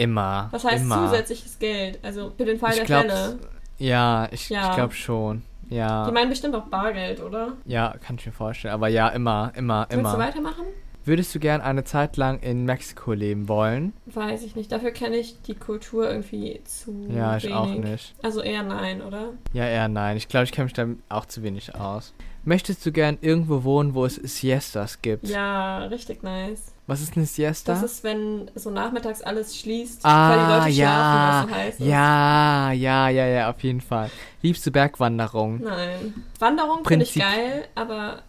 [0.00, 0.48] Immer.
[0.50, 1.06] Was heißt immer.
[1.06, 1.98] zusätzliches Geld?
[2.02, 3.38] Also für den Fall Ich der glaub, Fälle.
[3.78, 4.70] Ja, ich, Ja.
[4.70, 5.42] ich glaube schon.
[5.68, 6.06] Ja.
[6.06, 7.52] Die meinen bestimmt auch Bargeld, oder?
[7.64, 8.74] ja, kann ich mir vorstellen.
[8.74, 10.18] Aber ja, immer, immer, Willst du immer.
[10.18, 10.64] weitermachen?
[11.04, 13.94] Würdest du gern eine Zeit lang in Mexiko leben wollen?
[14.06, 14.70] Weiß ich nicht.
[14.70, 17.56] Dafür kenne ich die Kultur irgendwie zu Ja, ich wenig.
[17.56, 18.14] auch nicht.
[18.22, 19.30] Also eher nein, oder?
[19.54, 20.16] Ja, eher nein.
[20.18, 22.12] Ich glaube, ich kenne mich da auch zu wenig aus.
[22.44, 25.26] Möchtest du gern irgendwo wohnen, wo es Siestas gibt?
[25.28, 26.72] Ja, richtig nice.
[26.90, 27.72] Was ist eine Siesta?
[27.74, 30.88] Das ist, wenn so nachmittags alles schließt, Ah, weil die Leute ja.
[30.88, 31.86] schlafen, was so heiß ist.
[31.86, 34.10] ja, ja, ja, ja, auf jeden Fall.
[34.42, 35.60] Liebst du Bergwanderung?
[35.62, 36.24] Nein.
[36.40, 38.22] Wanderung finde ich geil, aber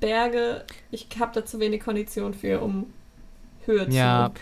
[0.00, 2.92] Berge, ich habe da zu wenig Kondition für, um
[3.66, 4.40] Höhe Ja, zu.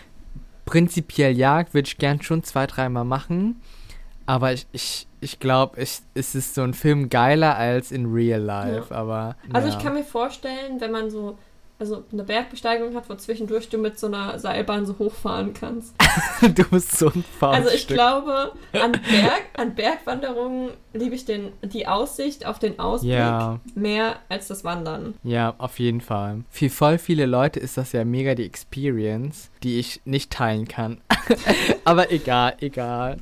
[0.65, 3.61] prinzipiell ja, würde ich gern schon zwei, dreimal machen.
[4.25, 8.93] Aber ich, ich, ich glaube, es ist so ein Film geiler als in Real Life.
[8.93, 9.35] Aber.
[9.53, 9.75] Also ja.
[9.77, 11.37] ich kann mir vorstellen, wenn man so
[11.79, 15.93] also eine Bergbesteigung hat, wo zwischendurch du mit so einer Seilbahn so hochfahren kannst.
[16.41, 21.87] du bist so ein Also ich glaube, an, Berg, an Bergwanderungen liebe ich den, die
[21.87, 25.13] Aussicht auf den Ausblick Ja, mehr als das Wandern.
[25.23, 26.43] ja, auf jeden Fall.
[26.49, 30.99] Für voll viele Leute ist das ja mega die Experience, die ich nicht teilen kann.
[31.85, 33.17] Aber egal, egal.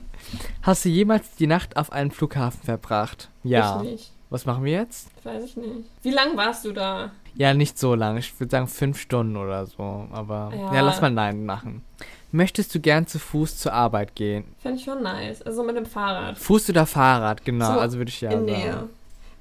[0.62, 3.30] Hast du jemals die Nacht auf einem Flughafen verbracht?
[3.44, 3.82] Ja.
[3.84, 4.12] Ich nicht.
[4.30, 5.10] Was machen wir jetzt?
[5.24, 5.86] Weiß ich nicht.
[6.02, 7.12] Wie lang warst du da?
[7.36, 8.18] Ja, nicht so lang.
[8.18, 10.08] Ich würde sagen fünf Stunden oder so.
[10.12, 10.82] Aber ja, Ja.
[10.82, 11.84] lass mal Nein machen.
[12.32, 14.44] Möchtest du gern zu Fuß zur Arbeit gehen?
[14.60, 15.42] Finde ich schon nice.
[15.42, 16.38] Also mit dem Fahrrad.
[16.38, 17.74] Fuß oder Fahrrad, genau.
[17.74, 18.46] So, also würde ich ja in sagen.
[18.46, 18.90] Nähe.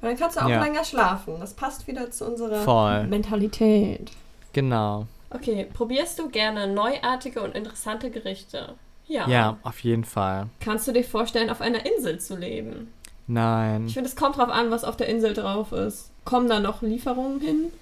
[0.01, 0.63] Weil dann kannst du auch Ja.
[0.63, 1.35] länger schlafen.
[1.41, 3.07] Das passt wieder zu unserer Voll.
[3.07, 4.11] Mentalität.
[4.53, 5.07] Genau.
[5.31, 8.75] Okay, probierst du gerne neuartige und interessante Gerichte?
[9.07, 9.27] Ja.
[9.29, 10.47] Ja, auf jeden Fall.
[10.61, 12.93] Kannst du dir vorstellen, auf einer Insel zu leben?
[13.27, 13.87] Nein.
[13.87, 16.11] Ich finde, es kommt drauf an, was auf der Insel drauf ist.
[16.25, 17.73] Kommen da noch Lieferungen hin?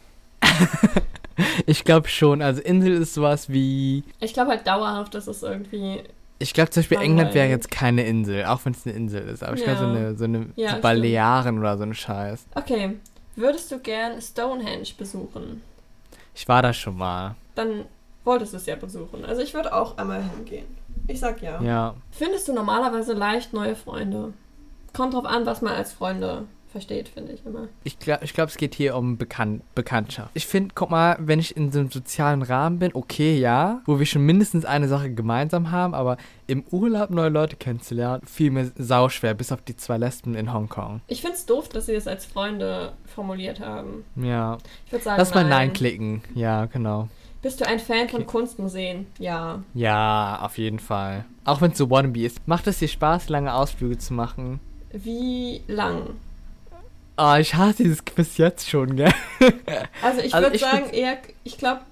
[1.67, 2.43] Ich glaube schon.
[2.43, 4.05] Also Insel ist sowas wie.
[4.21, 6.03] Ich glaube halt dauerhaft, dass es irgendwie.
[6.39, 7.51] Ich glaube zum Beispiel England wäre Langweilig.
[7.65, 9.43] jetzt keine Insel, auch wenn es eine Insel ist.
[9.43, 9.91] Aber ich glaube so Ja.
[9.91, 10.83] eine, so eine Ja, so stimmt.
[10.83, 12.45] Balearen oder so ein Scheiß.
[12.55, 12.97] Okay,
[13.37, 15.63] würdest du gern Stonehenge besuchen?
[16.35, 17.35] Ich war da schon mal.
[17.55, 17.87] Dann
[18.25, 19.25] wolltest du es ja besuchen.
[19.25, 20.67] Also ich würde auch einmal hingehen.
[21.09, 21.61] Ich sag ja.
[21.63, 21.95] Ja.
[22.11, 24.33] Findest du normalerweise leicht neue Freunde?
[24.93, 27.69] Kommt drauf an, was man als Freunde versteht, finde ich immer.
[27.85, 30.31] Ich glaube, ich glaub, es geht hier um Bekan Bekanntschaft.
[30.35, 33.99] Ich finde, guck mal, wenn ich in so einem sozialen Rahmen bin, okay, ja, wo
[33.99, 38.73] wir schon mindestens eine Sache gemeinsam haben, aber im Urlaub neue Leute kennenzulernen, fiel mir
[38.77, 41.01] sauschwer, bis auf die zwei Lesben in Hongkong.
[41.07, 44.05] Ich finde es doof, dass sie das als Freunde formuliert haben.
[44.17, 44.59] Ja.
[44.87, 45.51] Ich würde sagen, Lass mal nein.
[45.51, 46.23] Nein klicken.
[46.35, 47.09] Ja, genau.
[47.43, 48.31] Bist du ein Fan von Okay.
[48.31, 49.07] Kunstmuseen?
[49.19, 49.63] Ja.
[49.75, 51.25] Ja, auf jeden Fall.
[51.45, 52.47] Auch wenn es so Wannabe ist.
[52.47, 54.61] Macht es dir Spaß, lange Ausflüge zu machen?
[54.93, 56.11] Wie lang?
[57.17, 59.13] Oh, ich hasse dieses Quiz jetzt schon, gell?
[60.03, 61.83] Also ich Also würde sagen, eher, ich glaube,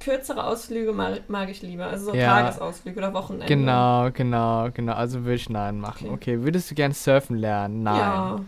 [0.00, 1.86] kürzere Ausflüge mag, mag ich lieber.
[1.86, 2.42] Also so Ja.
[2.42, 3.46] Tagesausflüge oder Wochenende.
[3.46, 4.92] Genau, genau, genau.
[4.92, 6.06] Also würde ich Nein machen.
[6.08, 6.34] Okay.
[6.34, 7.82] Okay, würdest du gern surfen lernen?
[7.82, 7.96] Nein.
[7.96, 8.40] Ja.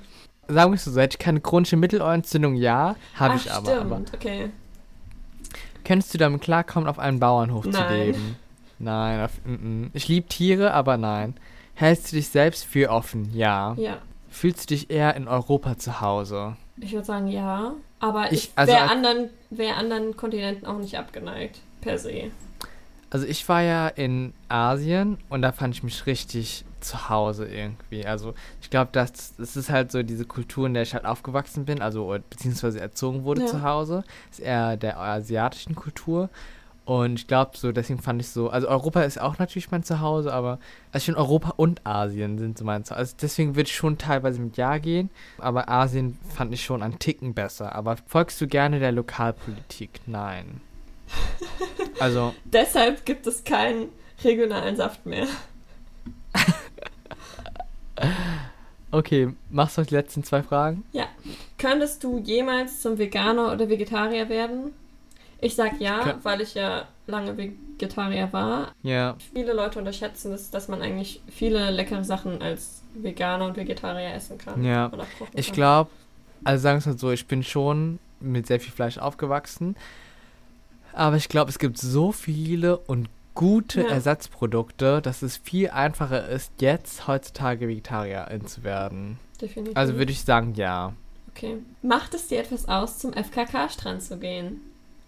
[0.49, 3.93] Sagen wir so, hätte ich keine chronische Mittelohrentzündung, ja, habe ich aber, stimmt.
[3.93, 4.01] aber.
[4.15, 4.51] Okay.
[5.85, 7.99] Könntest du damit klarkommen, auf einem Bauernhof zu Nein.
[7.99, 8.37] leben?
[8.79, 9.91] Nein, auf, mm, mm.
[9.93, 11.35] ich liebe Tiere, aber nein.
[11.75, 13.31] Hältst du dich selbst für offen?
[13.35, 13.75] Ja.
[13.79, 13.99] Ja.
[14.31, 16.57] Fühlst du dich eher in Europa zu Hause?
[16.77, 17.73] Ich würde sagen, ja.
[18.01, 21.61] Aber Ich- ich, also wäre anderen, wär anderen Kontinenten auch nicht abgeneigt.
[21.81, 22.31] Per se.
[23.11, 28.07] Also ich war ja in Asien und da fand ich mich richtig zu Hause irgendwie.
[28.07, 31.65] Also ich glaube, das, das ist halt so diese Kultur, in der ich halt aufgewachsen
[31.65, 33.47] bin, also beziehungsweise erzogen wurde Ja.
[33.49, 34.05] zu Hause.
[34.31, 36.29] Ist eher der asiatischen Kultur.
[36.89, 40.33] Und ich glaube so, deswegen fand ich so, also Europa ist auch natürlich mein Zuhause,
[40.33, 40.59] aber
[40.91, 42.99] also finde Europa und Asien sind so mein Zuhause.
[42.99, 46.99] Also deswegen würde ich schon teilweise mit Ja gehen, aber Asien fand ich schon einen
[46.99, 47.75] Ticken besser.
[47.75, 50.01] Aber folgst du gerne der Lokalpolitik?
[50.07, 50.63] Nein.
[52.01, 53.89] Also, Deshalb gibt es keinen
[54.25, 55.27] regionalen Saft mehr.
[58.93, 60.85] okay, machst du die letzten zwei Fragen?
[61.59, 64.73] Könntest du jemals zum Veganer oder Vegetarier werden?
[65.41, 68.73] Ich sag ja, Kön- weil ich ja lange Vegetarier war.
[68.83, 69.17] Ja.
[69.33, 74.39] Viele Leute unterschätzen es, dass man eigentlich viele leckere Sachen als Veganer und Vegetarier essen
[74.39, 74.65] kann.
[74.65, 74.91] Ja.
[75.35, 75.91] Ich glaube,
[76.45, 79.77] also sagen wir es mal so, ich bin schon mit sehr viel Fleisch aufgewachsen.
[80.93, 83.89] Aber ich glaube, es gibt so viele und gute Ja.
[83.89, 89.19] Ersatzprodukte, dass es viel einfacher ist, jetzt heutzutage Vegetarierin zu werden.
[89.41, 89.77] Definitiv.
[89.77, 90.93] Also würde ich sagen, ja.
[91.31, 91.59] Okay.
[91.83, 94.61] Macht es dir etwas aus, zum FKK-Strand zu gehen?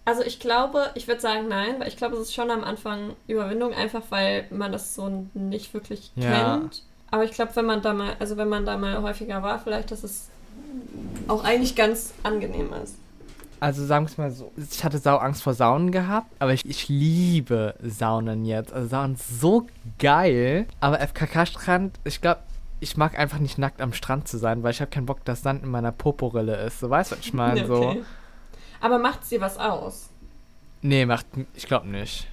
[0.03, 3.15] Also ich glaube, ich würde sagen nein, weil ich glaube, es ist schon am Anfang
[3.27, 6.57] Überwindung, einfach weil man das so nicht wirklich Ja.
[6.59, 6.83] kennt.
[7.11, 9.91] Aber ich glaube, wenn man da mal, also wenn man da mal häufiger war, vielleicht,
[9.91, 10.29] dass es
[11.27, 12.95] auch eigentlich ganz angenehm ist.
[13.59, 16.65] Also sagen wir es mal so, ich hatte sau Angst vor Saunen gehabt, aber ich,
[16.65, 18.73] ich liebe Saunen jetzt.
[18.73, 19.67] Also Saunen ist so
[19.99, 20.65] geil.
[20.79, 22.39] Aber FKK-Strand, ich glaube,
[22.79, 25.43] ich mag einfach nicht nackt am Strand zu sein, weil ich habe keinen Bock, dass
[25.43, 26.79] Sand in meiner Poporille ist.
[26.79, 27.59] So weißt du, was ich meine?
[27.61, 27.97] Ja, So.
[28.81, 30.09] Aber macht sie was aus?
[30.81, 32.27] Nee, macht, ich glaube nicht.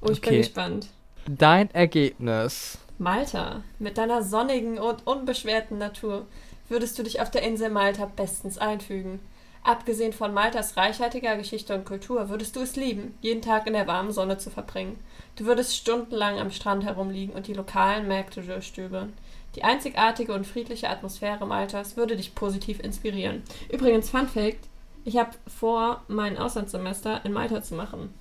[0.00, 0.38] Oh, ich bin Okay.
[0.38, 0.88] gespannt.
[1.26, 2.78] Dein Ergebnis.
[2.98, 6.26] Malta, mit deiner sonnigen und unbeschwerten Natur
[6.68, 9.20] würdest du dich auf der Insel Malta bestens einfügen.
[9.62, 13.86] Abgesehen von Maltas reichhaltiger Geschichte und Kultur würdest du es lieben, jeden Tag in der
[13.86, 14.98] warmen Sonne zu verbringen.
[15.36, 19.14] Du würdest stundenlang am Strand herumliegen und die lokalen Märkte durchstöbern.
[19.54, 23.42] Die einzigartige und friedliche Atmosphäre Maltas würde dich positiv inspirieren.
[23.72, 24.68] Übrigens, Fun Fact:
[25.06, 28.14] Ich habe vor, mein Auslandssemester in Malta zu machen.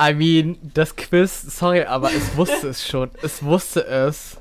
[0.00, 3.10] I mean, das Quiz, sorry, aber es wusste es schon.
[3.22, 4.38] Es wusste es.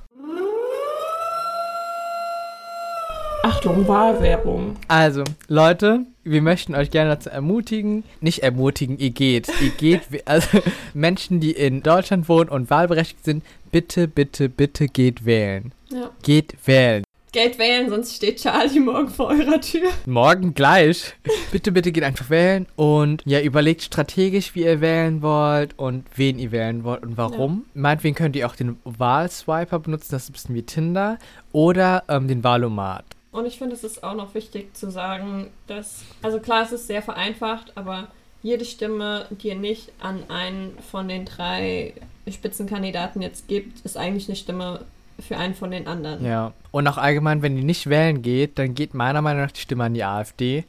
[3.44, 4.78] Achtung, Wahlwerbung.
[4.88, 10.60] Also, Leute, wir möchten euch gerne dazu ermutigen, nicht ermutigen, ihr geht, ihr geht, also
[10.94, 15.74] Menschen, die in Deutschland wohnen und wahlberechtigt sind, bitte, bitte, bitte geht wählen.
[15.92, 16.10] Ja.
[16.24, 17.05] Geht wählen.
[17.36, 19.90] Geld wählen, sonst steht Charlie morgen vor eurer Tür.
[20.06, 21.14] Morgen gleich.
[21.52, 26.40] bitte, bitte geht einfach wählen und ja, überlegt strategisch, wie ihr wählen wollt und wen
[26.40, 27.66] ihr wählen wollt und warum.
[27.74, 31.20] Meinetwegen könnt ihr auch den Wahlswiper benutzen, das ist ein bisschen wie Tinder,
[31.52, 33.04] oder ähm, den Wahlomat.
[33.34, 36.88] Und ich finde, es ist auch noch wichtig zu sagen, dass, also klar, es ist
[36.88, 38.08] sehr vereinfacht, aber
[38.44, 41.96] jede Stimme, die ihr nicht an einen von den drei
[42.32, 44.86] Spitzenkandidaten jetzt gibt, ist eigentlich eine Stimme
[45.20, 46.26] für einen von den anderen.
[46.26, 46.54] Ja.
[46.72, 49.86] Und auch allgemein, wenn ihr nicht wählen geht, dann geht meiner Meinung nach die Stimme
[49.86, 50.66] an die AfD.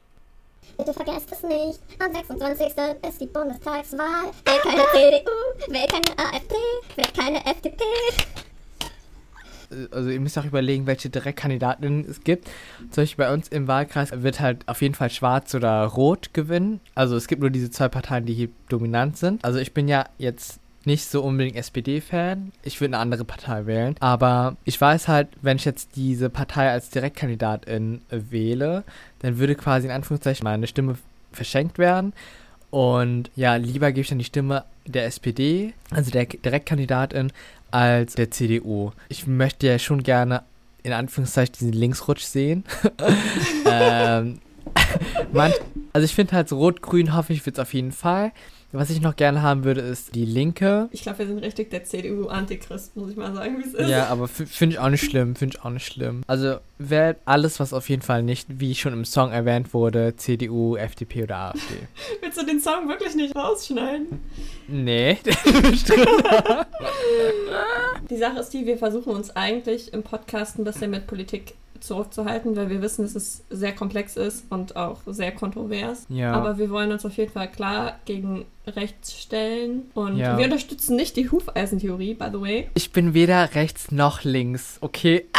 [0.79, 1.81] Bitte vergesst es nicht.
[1.99, 2.67] Am 26.
[3.09, 4.31] ist die Bundestagswahl.
[4.45, 6.55] Wählt keine CDU, wählt keine AfD,
[6.97, 7.85] wählt keine FDP.
[9.91, 12.49] also ihr müsst auch überlegen, welche Direktkandidatinnen es gibt.
[12.91, 16.81] Zum Beispiel bei uns im Wahlkreis wird halt auf jeden Fall Schwarz oder Rot gewinnen.
[16.95, 19.45] Also es gibt nur diese zwei Parteien, die hier dominant sind.
[19.45, 22.53] Also ich bin ja jetzt nicht so unbedingt SPD-Fan.
[22.62, 23.96] Ich würde eine andere Partei wählen.
[24.01, 28.85] Aber ich weiß halt, wenn ich jetzt diese Partei als Direktkandidatin wähle,
[29.20, 30.96] dann würde quasi in Anführungszeichen meine Stimme
[31.33, 32.12] verschenkt werden.
[32.70, 37.33] Und ja, lieber gebe ich dann die Stimme der SPD, also der Direktkandidatin,
[37.70, 38.92] als der CDU.
[39.09, 40.42] Ich möchte ja schon gerne
[40.83, 42.64] in Anführungszeichen diesen Linksrutsch sehen.
[43.66, 44.40] ähm,
[45.33, 45.53] man,
[45.97, 48.33] also ich finde halt so rot-grün hoffe ich wird es auf jeden Fall.
[48.71, 50.91] Was ich noch gerne haben würde, ist die Linke.
[50.93, 53.89] Ich glaube, wir sind richtig der CDU-Antichrist, muss ich mal sagen, wie es ist.
[53.89, 56.21] Ja, aber finde ich auch nicht schlimm, finde ich auch nicht schlimm.
[56.27, 60.77] Also wählt alles, was auf jeden Fall nicht, wie schon im Song erwähnt wurde, CDU,
[60.77, 61.77] FDP oder AfD.
[62.21, 64.21] Willst du den Song wirklich nicht rausschneiden?
[64.69, 65.17] Nee.
[68.11, 72.57] die Sache ist die, wir versuchen uns eigentlich im Podcast ein bisschen mit Politik zurückzuhalten,
[72.57, 76.07] weil wir wissen, dass es sehr komplex ist und auch sehr kontrovers.
[76.09, 76.33] Ja.
[76.33, 80.37] Aber wir wollen uns auf jeden Fall klar gegen rechts stellen und Ja.
[80.39, 82.69] wir unterstützen nicht die Hufeisentheorie, by the way.
[82.75, 85.27] Ich bin weder rechts noch links, okay?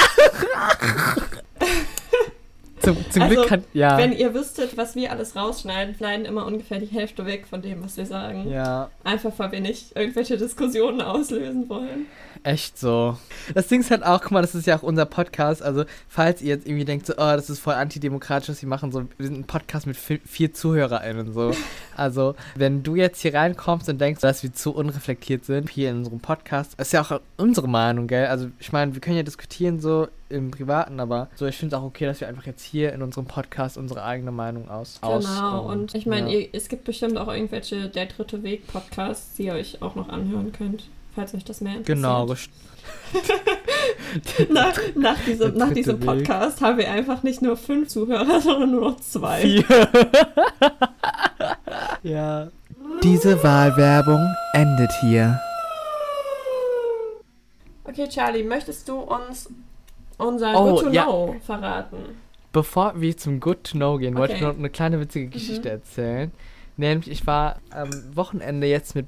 [2.79, 3.63] zum zum Also, Glück kann.
[3.73, 3.97] Ja.
[3.97, 7.83] Wenn ihr wüsstet, was wir alles rausschneiden, bleiben immer ungefähr die Hälfte weg von dem,
[7.83, 8.49] was wir sagen.
[8.49, 12.05] ja, Einfach weil wir nicht irgendwelche Diskussionen auslösen wollen.
[12.47, 13.17] Echt so.
[13.53, 15.61] Das Ding ist halt auch, guck mal, das ist ja auch unser Podcast.
[15.61, 18.91] Also, falls ihr jetzt irgendwie denkt, so, oh, das ist voll antidemokratisch, was wir machen,
[18.91, 21.51] so, wir sind ein Podcast mit vi- vier ZuhörerInnen, so.
[21.95, 25.97] Also, wenn du jetzt hier reinkommst und denkst, dass wir zu unreflektiert sind, hier in
[25.97, 28.27] unserem Podcast, ist ja auch unsere Meinung, gell?
[28.27, 31.81] Also, ich meine, wir können ja diskutieren, so im Privaten, aber so, ich finde es
[31.81, 34.97] auch okay, dass wir einfach jetzt hier in unserem Podcast unsere eigene Meinung aus.
[35.01, 36.47] aus Genau, ähm, und ich meine, ja.
[36.53, 40.51] es gibt bestimmt auch irgendwelche Der dritte Weg Podcasts, die ihr euch auch noch anhören
[40.51, 41.97] könnt, falls euch das mehr interessiert.
[41.97, 42.25] Genau,
[44.53, 46.05] nach, nach, diesem, nach diesem Weg.
[46.05, 49.41] Podcast haben wir einfach nicht nur fünf Zuhörer, sondern nur noch zwei.
[49.41, 49.63] Vier.
[52.03, 52.47] ja.
[53.03, 55.39] Diese Wahlwerbung endet hier.
[57.83, 59.49] Okay, Charlie, möchtest du uns
[60.17, 61.03] unser Oh, Good to ja.
[61.03, 61.97] Know verraten?
[62.53, 64.51] Bevor wir zum Good to Know gehen, wollte ich Okay.
[64.51, 65.75] noch eine kleine witzige Geschichte Mhm.
[65.75, 66.31] erzählen.
[66.79, 69.07] Nämlich, ich war am Wochenende jetzt mit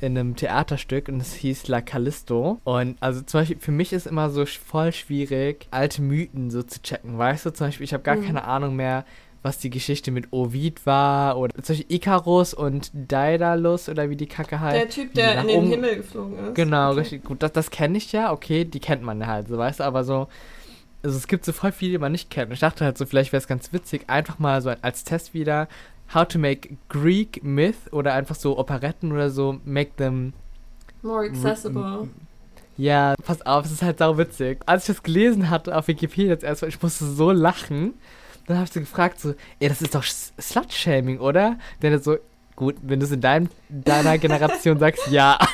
[0.00, 2.60] in einem Theaterstück und es hieß La Callisto.
[2.64, 6.82] Und also zum Beispiel für mich ist immer so voll schwierig, alte Mythen so zu
[6.82, 7.16] checken.
[7.16, 8.26] Weißt du, zum Beispiel, ich habe gar Mhm.
[8.26, 9.04] keine Ahnung mehr,
[9.42, 14.26] was die Geschichte mit Ovid war oder zum Beispiel Icarus und Daedalus oder wie die
[14.26, 14.76] Kacke heißt.
[14.76, 16.54] Der Typ, der in den oben- Himmel geflogen ist.
[16.54, 16.98] Genau, Okay.
[17.00, 17.42] richtig gut.
[17.42, 20.28] Das, das kenne ich ja, okay, die kennt man halt, so weißt du, aber so.
[21.02, 22.48] Also es gibt so voll viele, die man nicht kennt.
[22.48, 25.32] Und ich dachte halt so, vielleicht wäre es ganz witzig, einfach mal so als Test
[25.34, 25.68] wieder,
[26.14, 30.32] how to make Greek Myth oder einfach so Operetten oder so, make them.
[31.02, 32.08] More accessible.
[32.76, 34.60] Ja, pass auf, es ist halt sau witzig.
[34.66, 37.94] Als ich das gelesen hatte auf Wikipedia jetzt erstmal, ich musste so lachen.
[38.46, 41.58] Dann habe ich so gefragt, so, ey, das ist doch Slut-Shaming, oder?
[41.80, 42.18] Dann er so,
[42.56, 45.38] gut, wenn du es in deinem, deiner Generation sagst, ja.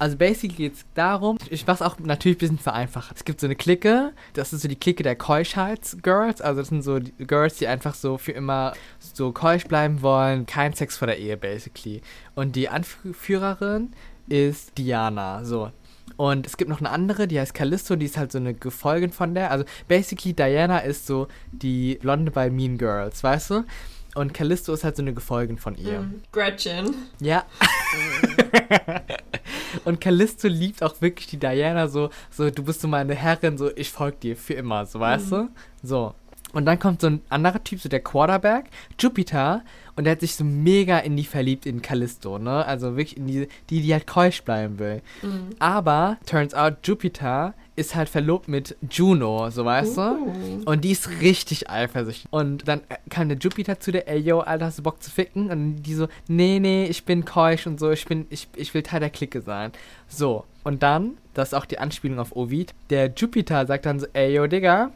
[0.00, 3.16] Also basically geht es darum, ich mach's auch natürlich ein bisschen vereinfacht.
[3.16, 6.82] Es gibt so eine Clique, das ist so die Clique der Keuschheits-Girls, also das sind
[6.82, 11.06] so die Girls, die einfach so für immer so keusch bleiben wollen, kein Sex vor
[11.06, 12.00] der Ehe basically.
[12.36, 13.92] Und die Anführerin
[14.28, 15.72] ist Diana, so.
[16.16, 19.12] Und es gibt noch eine andere, die heißt Callisto, die ist halt so eine Gefolgin
[19.12, 19.50] von der.
[19.50, 23.64] Also basically Diana ist so die Blonde bei Mean Girls, weißt du?
[24.18, 26.00] Und Callisto ist halt so eine Gefolgin von ihr.
[26.00, 26.92] Mm, Gretchen.
[27.20, 27.44] Ja.
[29.84, 33.70] Und Callisto liebt auch wirklich die Diana so, so, du bist so meine Herrin, so,
[33.76, 35.48] ich folg dir für immer, so, weißt du?
[35.84, 36.14] So.
[36.52, 38.66] Und dann kommt so ein anderer Typ, so der Quarterback,
[38.98, 39.62] Jupiter,
[39.96, 42.64] und der hat sich so mega in die verliebt, in Callisto, ne?
[42.64, 45.02] Also wirklich in die, die, die halt keusch bleiben will.
[45.22, 45.50] Mm.
[45.58, 50.00] Aber, turns out, Jupiter ist halt verlobt mit Juno, so, weißt du?
[50.00, 50.62] Uh.
[50.66, 52.26] Und die ist richtig eifersüchtig.
[52.30, 55.10] Und dann äh, kam der Jupiter zu der, ey, yo, Alter, hast du Bock zu
[55.10, 55.50] ficken?
[55.50, 58.82] Und die so, nee, nee, ich bin keusch und so, ich bin, ich, ich will
[58.82, 59.72] Teil der Clique sein.
[60.06, 60.44] So.
[60.62, 64.34] Und dann, das ist auch die Anspielung auf Ovid, der Jupiter sagt dann so, ey,
[64.34, 64.92] yo, Digga,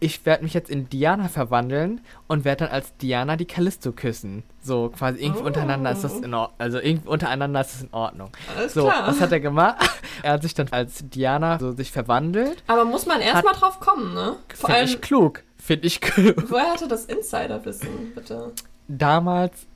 [0.00, 4.44] ich werde mich jetzt in Diana verwandeln und werde dann als Diana die Callisto küssen.
[4.60, 5.46] So quasi irgendwie Oh.
[5.46, 6.54] untereinander ist das in Ordnung.
[6.58, 8.30] Also irgendwie untereinander ist das in Ordnung.
[8.56, 9.08] Alles so, klar.
[9.08, 9.76] was hat er gemacht?
[10.22, 12.62] er hat sich dann als Diana so sich verwandelt.
[12.68, 14.36] Aber muss man erstmal drauf kommen, ne?
[14.54, 15.42] Vor Finde allem, ich klug.
[15.56, 16.44] Finde ich klug.
[16.48, 18.52] woher hatte das Insiderwissen, bitte?
[18.86, 19.66] Damals,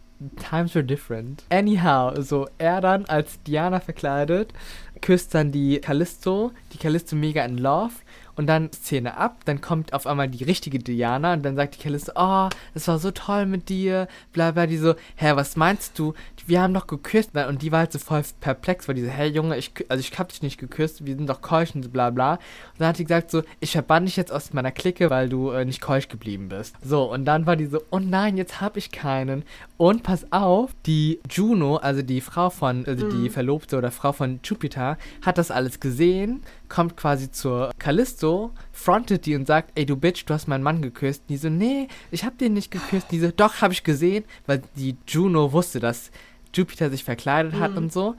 [0.48, 1.42] times were different.
[1.50, 4.52] Anyhow, so er dann als Diana verkleidet,
[5.00, 7.92] küsst dann die Callisto, die Callisto mega in love
[8.37, 11.83] und dann Szene ab, dann kommt auf einmal die richtige Diana und dann sagt die
[11.83, 15.99] Callisto, oh, das war so toll mit dir, bla bla, die so, hä, was meinst
[15.99, 16.14] du?
[16.47, 19.27] Wir haben doch geküsst und die war halt so voll perplex, weil die so, hä
[19.27, 22.11] Junge, ich, also ich hab dich nicht geküsst, wir sind doch keusch und so bla
[22.11, 22.33] bla.
[22.35, 22.40] Und
[22.79, 25.64] dann hat die gesagt so, ich verbann dich jetzt aus meiner Clique, weil du äh,
[25.64, 26.75] nicht keusch geblieben bist.
[26.83, 29.45] So, und dann war die so, oh nein, jetzt hab ich keinen.
[29.77, 34.40] Und pass auf, die Juno, also die Frau von, also die Verlobte oder Frau von
[34.42, 39.94] Jupiter, hat das alles gesehen, kommt quasi zur Callisto, frontet die und sagt, ey du
[39.96, 41.22] Bitch, du hast meinen Mann geküsst.
[41.28, 43.08] Die so, nee, ich hab den nicht geküsst.
[43.11, 46.11] Die so, doch, hab ich gesehen, weil die Juno wusste, dass
[46.54, 47.76] Jupiter sich verkleidet hat Mhm.
[47.76, 48.14] und so.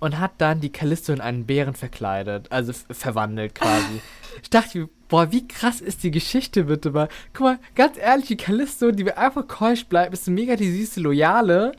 [0.00, 4.00] Und hat dann die Callisto in einen Bären verkleidet, also verwandelt quasi.
[4.42, 7.08] ich dachte, boah, wie krass ist die Geschichte bitte mal.
[7.32, 11.70] Guck mal, ganz ehrlich, die Callisto, die einfach keusch bleibt, ist mega die süße Loyale.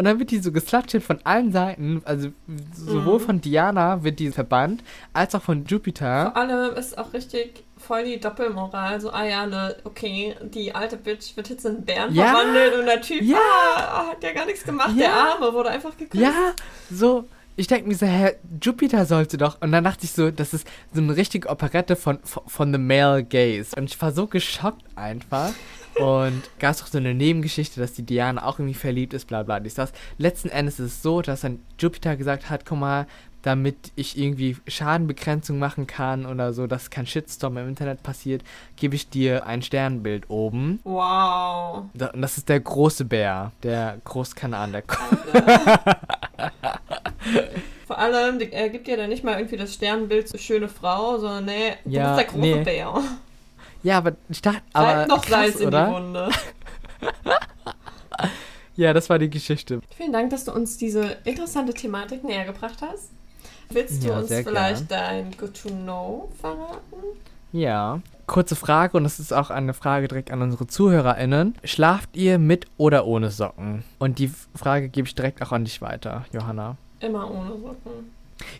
[0.00, 2.30] Und dann wird die so geslutschet von allen Seiten, also
[2.74, 3.22] sowohl Mhm.
[3.24, 4.82] von Diana wird die verbannt,
[5.12, 6.32] als auch von Jupiter.
[6.32, 8.98] Vor allem ist auch richtig voll die Doppelmoral.
[9.02, 12.28] So, ah ja, ne, okay, die alte Bitch wird jetzt in Bären Ja.
[12.34, 13.36] verwandelt und der Typ Ja.
[13.76, 14.92] ah, hat ja gar nichts gemacht.
[14.96, 14.96] Ja.
[14.96, 16.22] Der Arme wurde einfach geküsst.
[16.22, 16.32] Ja,
[16.90, 17.28] so.
[17.56, 19.60] Ich denke mir so, hä, Jupiter sollte doch.
[19.60, 22.78] Und dann dachte ich so, das ist so eine richtige Operette von, von, von The
[22.78, 23.76] Male Gaze.
[23.76, 25.50] Und ich war so geschockt einfach.
[26.02, 29.42] Und gab es auch so eine Nebengeschichte, dass die Diana auch irgendwie verliebt ist, bla
[29.42, 29.92] bla, dies, das.
[30.18, 33.06] Letzten Endes ist es so, dass dann Jupiter gesagt hat, guck mal,
[33.42, 38.42] damit ich irgendwie Schadenbegrenzung machen kann oder so, dass kein Shitstorm im Internet passiert,
[38.76, 40.78] gebe ich dir ein Sternbild oben.
[40.84, 41.84] Wow.
[41.94, 44.82] Da- Und das ist der große Bär, der Großkanan, der
[47.86, 51.46] Vor allem, er gibt ja dann nicht mal irgendwie das Sternbild zur schöne Frau, sondern
[51.46, 52.62] nee, du Ja, bist der große nee.
[52.64, 53.02] Bär.
[53.82, 55.86] Ja, aber ich dachte, aber Halt noch krass, Salz in oder?
[55.86, 56.28] die Wunde.
[58.76, 59.80] Ja, das war die Geschichte.
[59.96, 63.10] Vielen Dank, dass du uns diese interessante Thematik näher gebracht hast.
[63.68, 66.80] Willst du Ja, uns vielleicht dein Good to Know verraten?
[67.52, 68.00] Ja.
[68.26, 71.56] Kurze Frage und das ist auch eine Frage direkt an unsere ZuhörerInnen.
[71.64, 73.82] Schlaft ihr mit oder ohne Socken?
[73.98, 76.76] Und die Frage gebe ich direkt auch an dich weiter, Johanna.
[77.00, 78.12] Immer ohne Socken.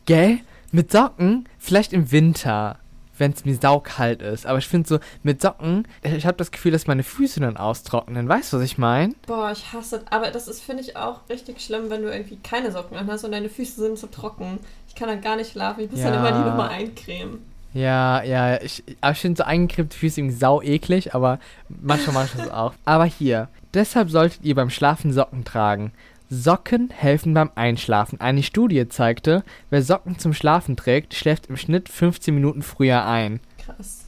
[0.06, 0.40] Gell?
[0.72, 1.48] Mit Socken?
[1.58, 2.76] Vielleicht im Winter,
[3.20, 4.46] wenn es mir saukalt ist.
[4.46, 8.28] Aber ich finde so, mit Socken, ich habe das Gefühl, dass meine Füße dann austrocknen.
[8.28, 9.14] Weißt du, was ich meine?
[9.26, 12.72] Boah, ich hasse Aber das ist, finde ich, auch richtig schlimm, wenn du irgendwie keine
[12.72, 14.58] Socken anhast und deine Füße sind so trocken.
[14.88, 15.84] Ich kann dann gar nicht schlafen.
[15.84, 16.18] Ich muss dann Ja.
[16.28, 17.38] immer die nochmal eincremen.
[17.72, 22.24] Ja, ja, ich, aber ich finde so eingecremte Füße irgendwie sau eklig, aber manchmal mache
[22.26, 22.72] ich das auch.
[22.84, 25.92] Aber hier, deshalb solltet ihr beim Schlafen Socken tragen.
[26.30, 28.20] Socken helfen beim Einschlafen.
[28.20, 33.40] Eine Studie zeigte, wer Socken zum Schlafen trägt, schläft im Schnitt 15 Minuten früher ein.
[33.64, 34.04] Krass.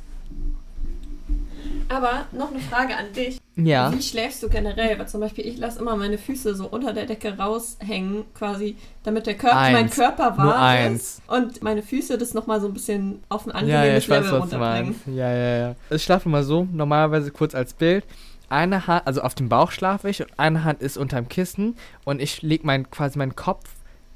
[1.89, 3.39] Aber noch eine Frage an dich.
[3.57, 3.93] Ja.
[3.93, 4.99] Wie schläfst du generell?
[4.99, 9.27] Weil zum Beispiel ich lasse immer meine Füße so unter der Decke raushängen, quasi, damit
[9.27, 9.73] der Körper, Eins.
[9.79, 11.03] mein Körper Nur warm eins.
[11.19, 14.09] ist und meine Füße das nochmal so ein bisschen auf ein Ja, angenehmes ja, ich
[14.09, 14.85] weiß, Level was du runterbringen.
[15.05, 15.19] meinst.
[15.19, 15.75] Ja, ja, ja.
[15.91, 18.05] Ich schlafe immer so, normalerweise kurz als Bild.
[18.53, 22.21] Eine Hand, also auf dem Bauch schlafe ich und eine Hand ist unterm Kissen und
[22.21, 23.67] ich lege mein, quasi meinen Kopf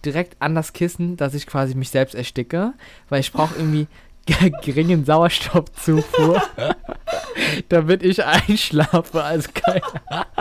[0.05, 2.75] direkt an das Kissen, dass ich quasi mich selbst ersticke,
[3.09, 3.87] weil ich brauche irgendwie
[4.63, 6.43] geringen Sauerstoffzufuhr,
[7.71, 9.25] damit ich einschlafe.
[9.25, 9.81] Also kein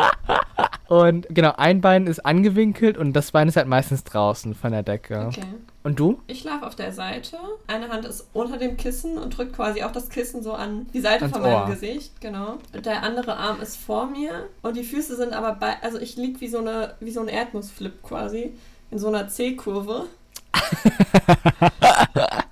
[0.89, 4.83] und genau, ein Bein ist angewinkelt und das Bein ist halt meistens draußen von der
[4.83, 5.27] Decke.
[5.27, 5.45] Okay.
[5.85, 6.19] Und du?
[6.25, 7.37] Ich schlafe auf der Seite.
[7.67, 10.99] Eine Hand ist unter dem Kissen und drückt quasi auch das Kissen so an die
[10.99, 11.67] Seite Ans von meinem Ohr.
[11.67, 12.57] Gesicht, genau.
[12.73, 16.15] Und der andere Arm ist vor mir und die Füße sind aber bei, also ich
[16.15, 18.53] lieg wie so eine, wie so ein Erdnussflip quasi
[18.89, 20.07] in so einer C-Kurve.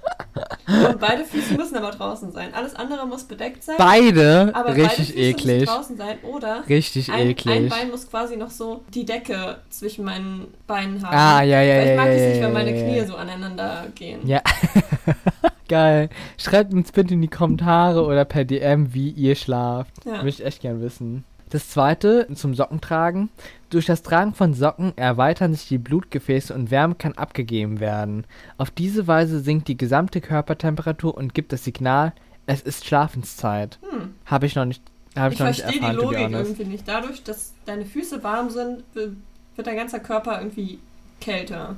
[0.73, 2.53] und beide Füße müssen aber draußen sein.
[2.53, 3.75] Alles andere muss bedeckt sein.
[3.77, 4.51] Beide?
[4.53, 5.59] aber Richtig beide Füße eklig.
[5.61, 7.69] müssen draußen sein oder Richtig ein, ein eklig.
[7.69, 11.15] Bein muss quasi noch so die Decke zwischen meinen Beinen haben.
[11.15, 11.91] Ah, ja, ja, Weil ja.
[11.91, 14.27] ich mag ja, es nicht, wenn meine Knie so aneinander gehen.
[14.27, 14.41] Ja.
[15.67, 16.09] Geil.
[16.37, 20.05] Schreibt uns bitte in die Kommentare oder per DM, wie ihr schlaft.
[20.05, 20.17] Ja.
[20.17, 21.23] Würde ich echt gern wissen.
[21.53, 23.29] Das zweite zum Sockentragen.
[23.69, 28.25] Durch das Tragen von Socken erweitern sich die Blutgefäße und Wärme kann abgegeben werden.
[28.57, 32.11] Auf diese Weise sinkt die gesamte Körpertemperatur und gibt das Signal,
[32.47, 33.77] es ist Schlafenszeit.
[33.87, 34.15] Hm.
[34.25, 34.81] Habe ich noch nicht,
[35.15, 36.87] habe ich, Ich noch nicht verstehe die erfahren, be Logik irgendwie nicht.
[36.87, 39.15] Dadurch, dass deine Füße warm sind, wird
[39.55, 40.79] dein ganzer Körper irgendwie
[41.21, 41.75] kälter.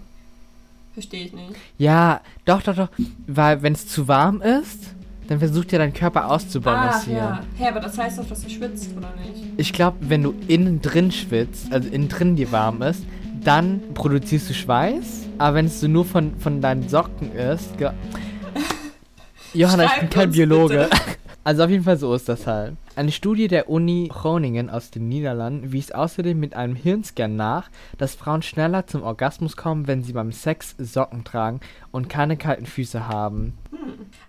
[0.94, 1.52] Verstehe ich nicht.
[1.78, 2.90] Ja, doch, doch, doch.
[3.28, 4.96] Weil wenn es zu warm ist,
[5.28, 7.18] dann versucht ja dein Körper Ah, auszubalancieren.
[7.18, 7.40] ja.
[7.58, 9.44] Hä, aber das heißt doch, dass du schwitzt, oder nicht?
[9.58, 13.04] Ich glaube, wenn du innen drin schwitzt, also innen drin dir warm ist,
[13.44, 15.24] dann produzierst du Schweiß.
[15.38, 17.70] Aber wenn es so nur von, von deinen Socken ist.
[19.54, 20.90] Johanna, ich bin kein Biologe.
[20.90, 21.02] bitte.
[21.48, 22.74] Also auf jeden Fall so ist das halt.
[22.96, 28.16] Eine Studie der Uni Groningen aus den Niederlanden wies außerdem mit einem Hirnscan nach, dass
[28.16, 31.60] Frauen schneller zum Orgasmus kommen, wenn sie beim Sex Socken tragen
[31.92, 33.58] und keine kalten Füße haben.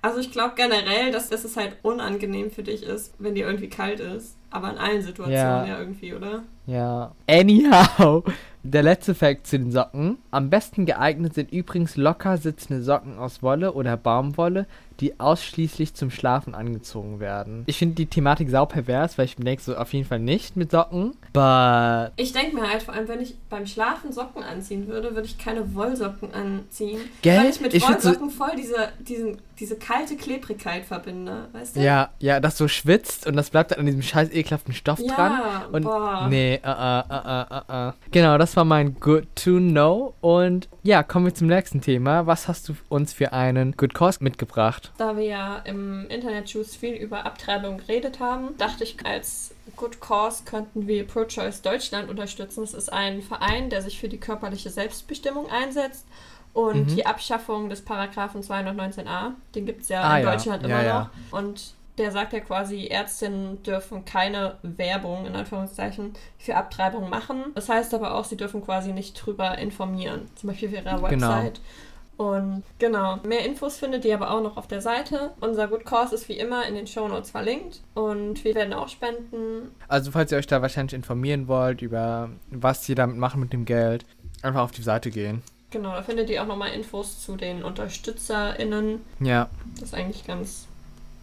[0.03, 3.69] Also ich glaube generell, dass, dass es halt unangenehm für dich ist, wenn dir irgendwie
[3.69, 4.37] kalt ist.
[4.51, 5.67] Aber in allen Situationen Ja.
[5.67, 6.43] ja, irgendwie, oder?
[6.67, 7.13] Ja.
[7.29, 8.25] Anyhow,
[8.63, 10.19] der letzte Fact zu den Socken.
[10.31, 14.67] Am besten geeignet sind übrigens locker sitzende Socken aus Wolle oder Baumwolle,
[15.01, 17.65] die ausschließlich zum Schlafen angezogen werden.
[17.67, 20.57] Ich finde die Thematik sau pervers, weil ich mir denke, so auf jeden Fall nicht
[20.57, 21.13] mit Socken.
[21.35, 25.27] But Ich denke mir halt, vor allem, wenn ich beim Schlafen Socken anziehen würde, würde
[25.27, 27.01] ich keine Wollsocken anziehen.
[27.21, 27.39] Gell?
[27.39, 31.77] Weil ich mit Ich find so- Wollsocken voll diese, diesen, diese kalte Klebrigkeit verbinde, weißt
[31.77, 31.81] du?
[31.81, 35.15] ja, ja, das so schwitzt und das bleibt dann an diesem scheiß ekelhaften Stoff Ja,
[35.15, 35.73] dran.
[35.73, 36.27] Und boah.
[36.29, 37.93] nee, uh, uh, uh, uh, uh.
[38.11, 40.15] Genau, das war mein Good to Know.
[40.21, 42.27] Und ja, kommen wir zum nächsten Thema.
[42.27, 44.93] Was hast du uns für einen Good Cause mitgebracht?
[44.99, 50.45] Da wir ja im Internet-Juice viel über Abtreibung geredet haben, dachte ich, als Good Cause
[50.45, 52.61] könnten wir Pro-Choice Deutschland unterstützen.
[52.61, 56.05] Das ist ein Verein, der sich für die körperliche Selbstbestimmung einsetzt
[56.57, 56.95] und Mhm.
[56.97, 59.35] die Abschaffung des Paragraphen 219a.
[59.55, 60.33] Den gibt es ja Ah, in ja.
[60.33, 61.11] Deutschland immer ja.
[61.31, 61.39] noch.
[61.39, 67.45] Und der sagt ja quasi, Ärztinnen dürfen keine Werbung, in Anführungszeichen, für Abtreibung machen.
[67.55, 70.23] Das heißt aber auch, sie dürfen quasi nicht drüber informieren.
[70.35, 71.29] Zum Beispiel auf ihrer Genau.
[71.29, 71.61] Website.
[72.19, 75.33] Und genau, mehr Infos findet ihr aber auch noch auf der Seite.
[75.41, 77.81] Unser Good Cause ist wie immer in den Shownotes verlinkt.
[77.93, 79.71] Und wir werden auch spenden.
[79.89, 83.67] Also, falls ihr euch da wahrscheinlich informieren wollt über was sie damit machen mit dem
[83.67, 84.07] Geld,
[84.43, 85.43] einfach auf die Seite gehen.
[85.77, 89.03] Genau, da findet ihr auch nochmal Infos zu den UnterstützerInnen.
[89.21, 90.67] Ja, Das ist eigentlich ganz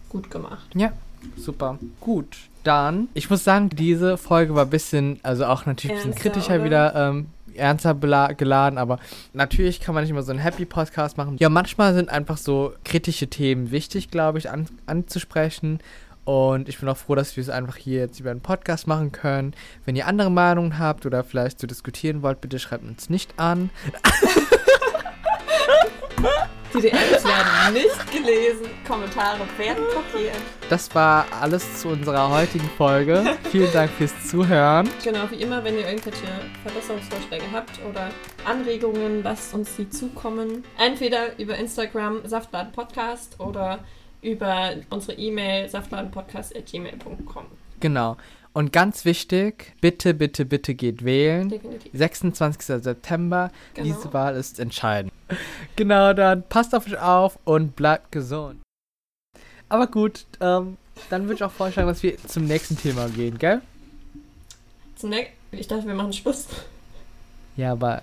[0.08, 0.64] gut gemacht.
[0.76, 0.92] ja,
[1.36, 1.76] super.
[2.00, 6.14] Gut, dann, ich muss sagen, diese Folge war ein bisschen, also auch natürlich ein bisschen
[6.14, 6.64] kritischer oder?
[6.64, 7.26] wieder, ähm,
[7.56, 9.00] ernster geladen, aber
[9.32, 11.36] natürlich kann man nicht immer so einen Happy-Podcast machen.
[11.40, 15.80] Ja, manchmal sind einfach so kritische Themen wichtig, glaube ich, an, anzusprechen.
[16.24, 19.12] Und ich bin auch froh, dass wir es einfach hier jetzt über einen Podcast machen
[19.12, 19.54] können.
[19.84, 23.70] Wenn ihr andere Meinungen habt oder vielleicht so diskutieren wollt, bitte schreibt uns nicht an.
[26.74, 30.34] Die DMs werden nicht gelesen, Kommentare werden blockiert.
[30.68, 33.36] Das war alles zu unserer heutigen Folge.
[33.52, 34.90] Vielen Dank fürs Zuhören.
[35.04, 36.26] Genau, wie immer, wenn ihr irgendwelche
[36.64, 38.08] Verbesserungsvorschläge habt oder
[38.44, 40.64] Anregungen, lasst uns die zukommen.
[40.76, 43.78] Entweder über Instagram Saftladen Podcast oder
[44.24, 47.44] über unsere E-Mail saftladenpodcast.gmail.com.
[47.80, 48.16] Genau.
[48.54, 51.48] Und ganz wichtig, bitte, bitte, bitte geht wählen.
[51.48, 51.90] Definitiv.
[51.92, 52.82] 26.
[52.82, 53.50] September.
[53.74, 53.86] Genau.
[53.86, 55.12] Diese Wahl ist entscheidend.
[55.76, 58.60] Genau, dann passt auf euch auf und bleibt gesund.
[59.68, 60.76] Aber gut, ähm,
[61.10, 63.60] dann würde ich auch vorschlagen, dass wir zum nächsten Thema gehen, gell?
[64.94, 65.34] Zum nächsten.
[65.50, 66.46] Ich dachte, wir machen Schluss.
[67.56, 68.02] Ja, aber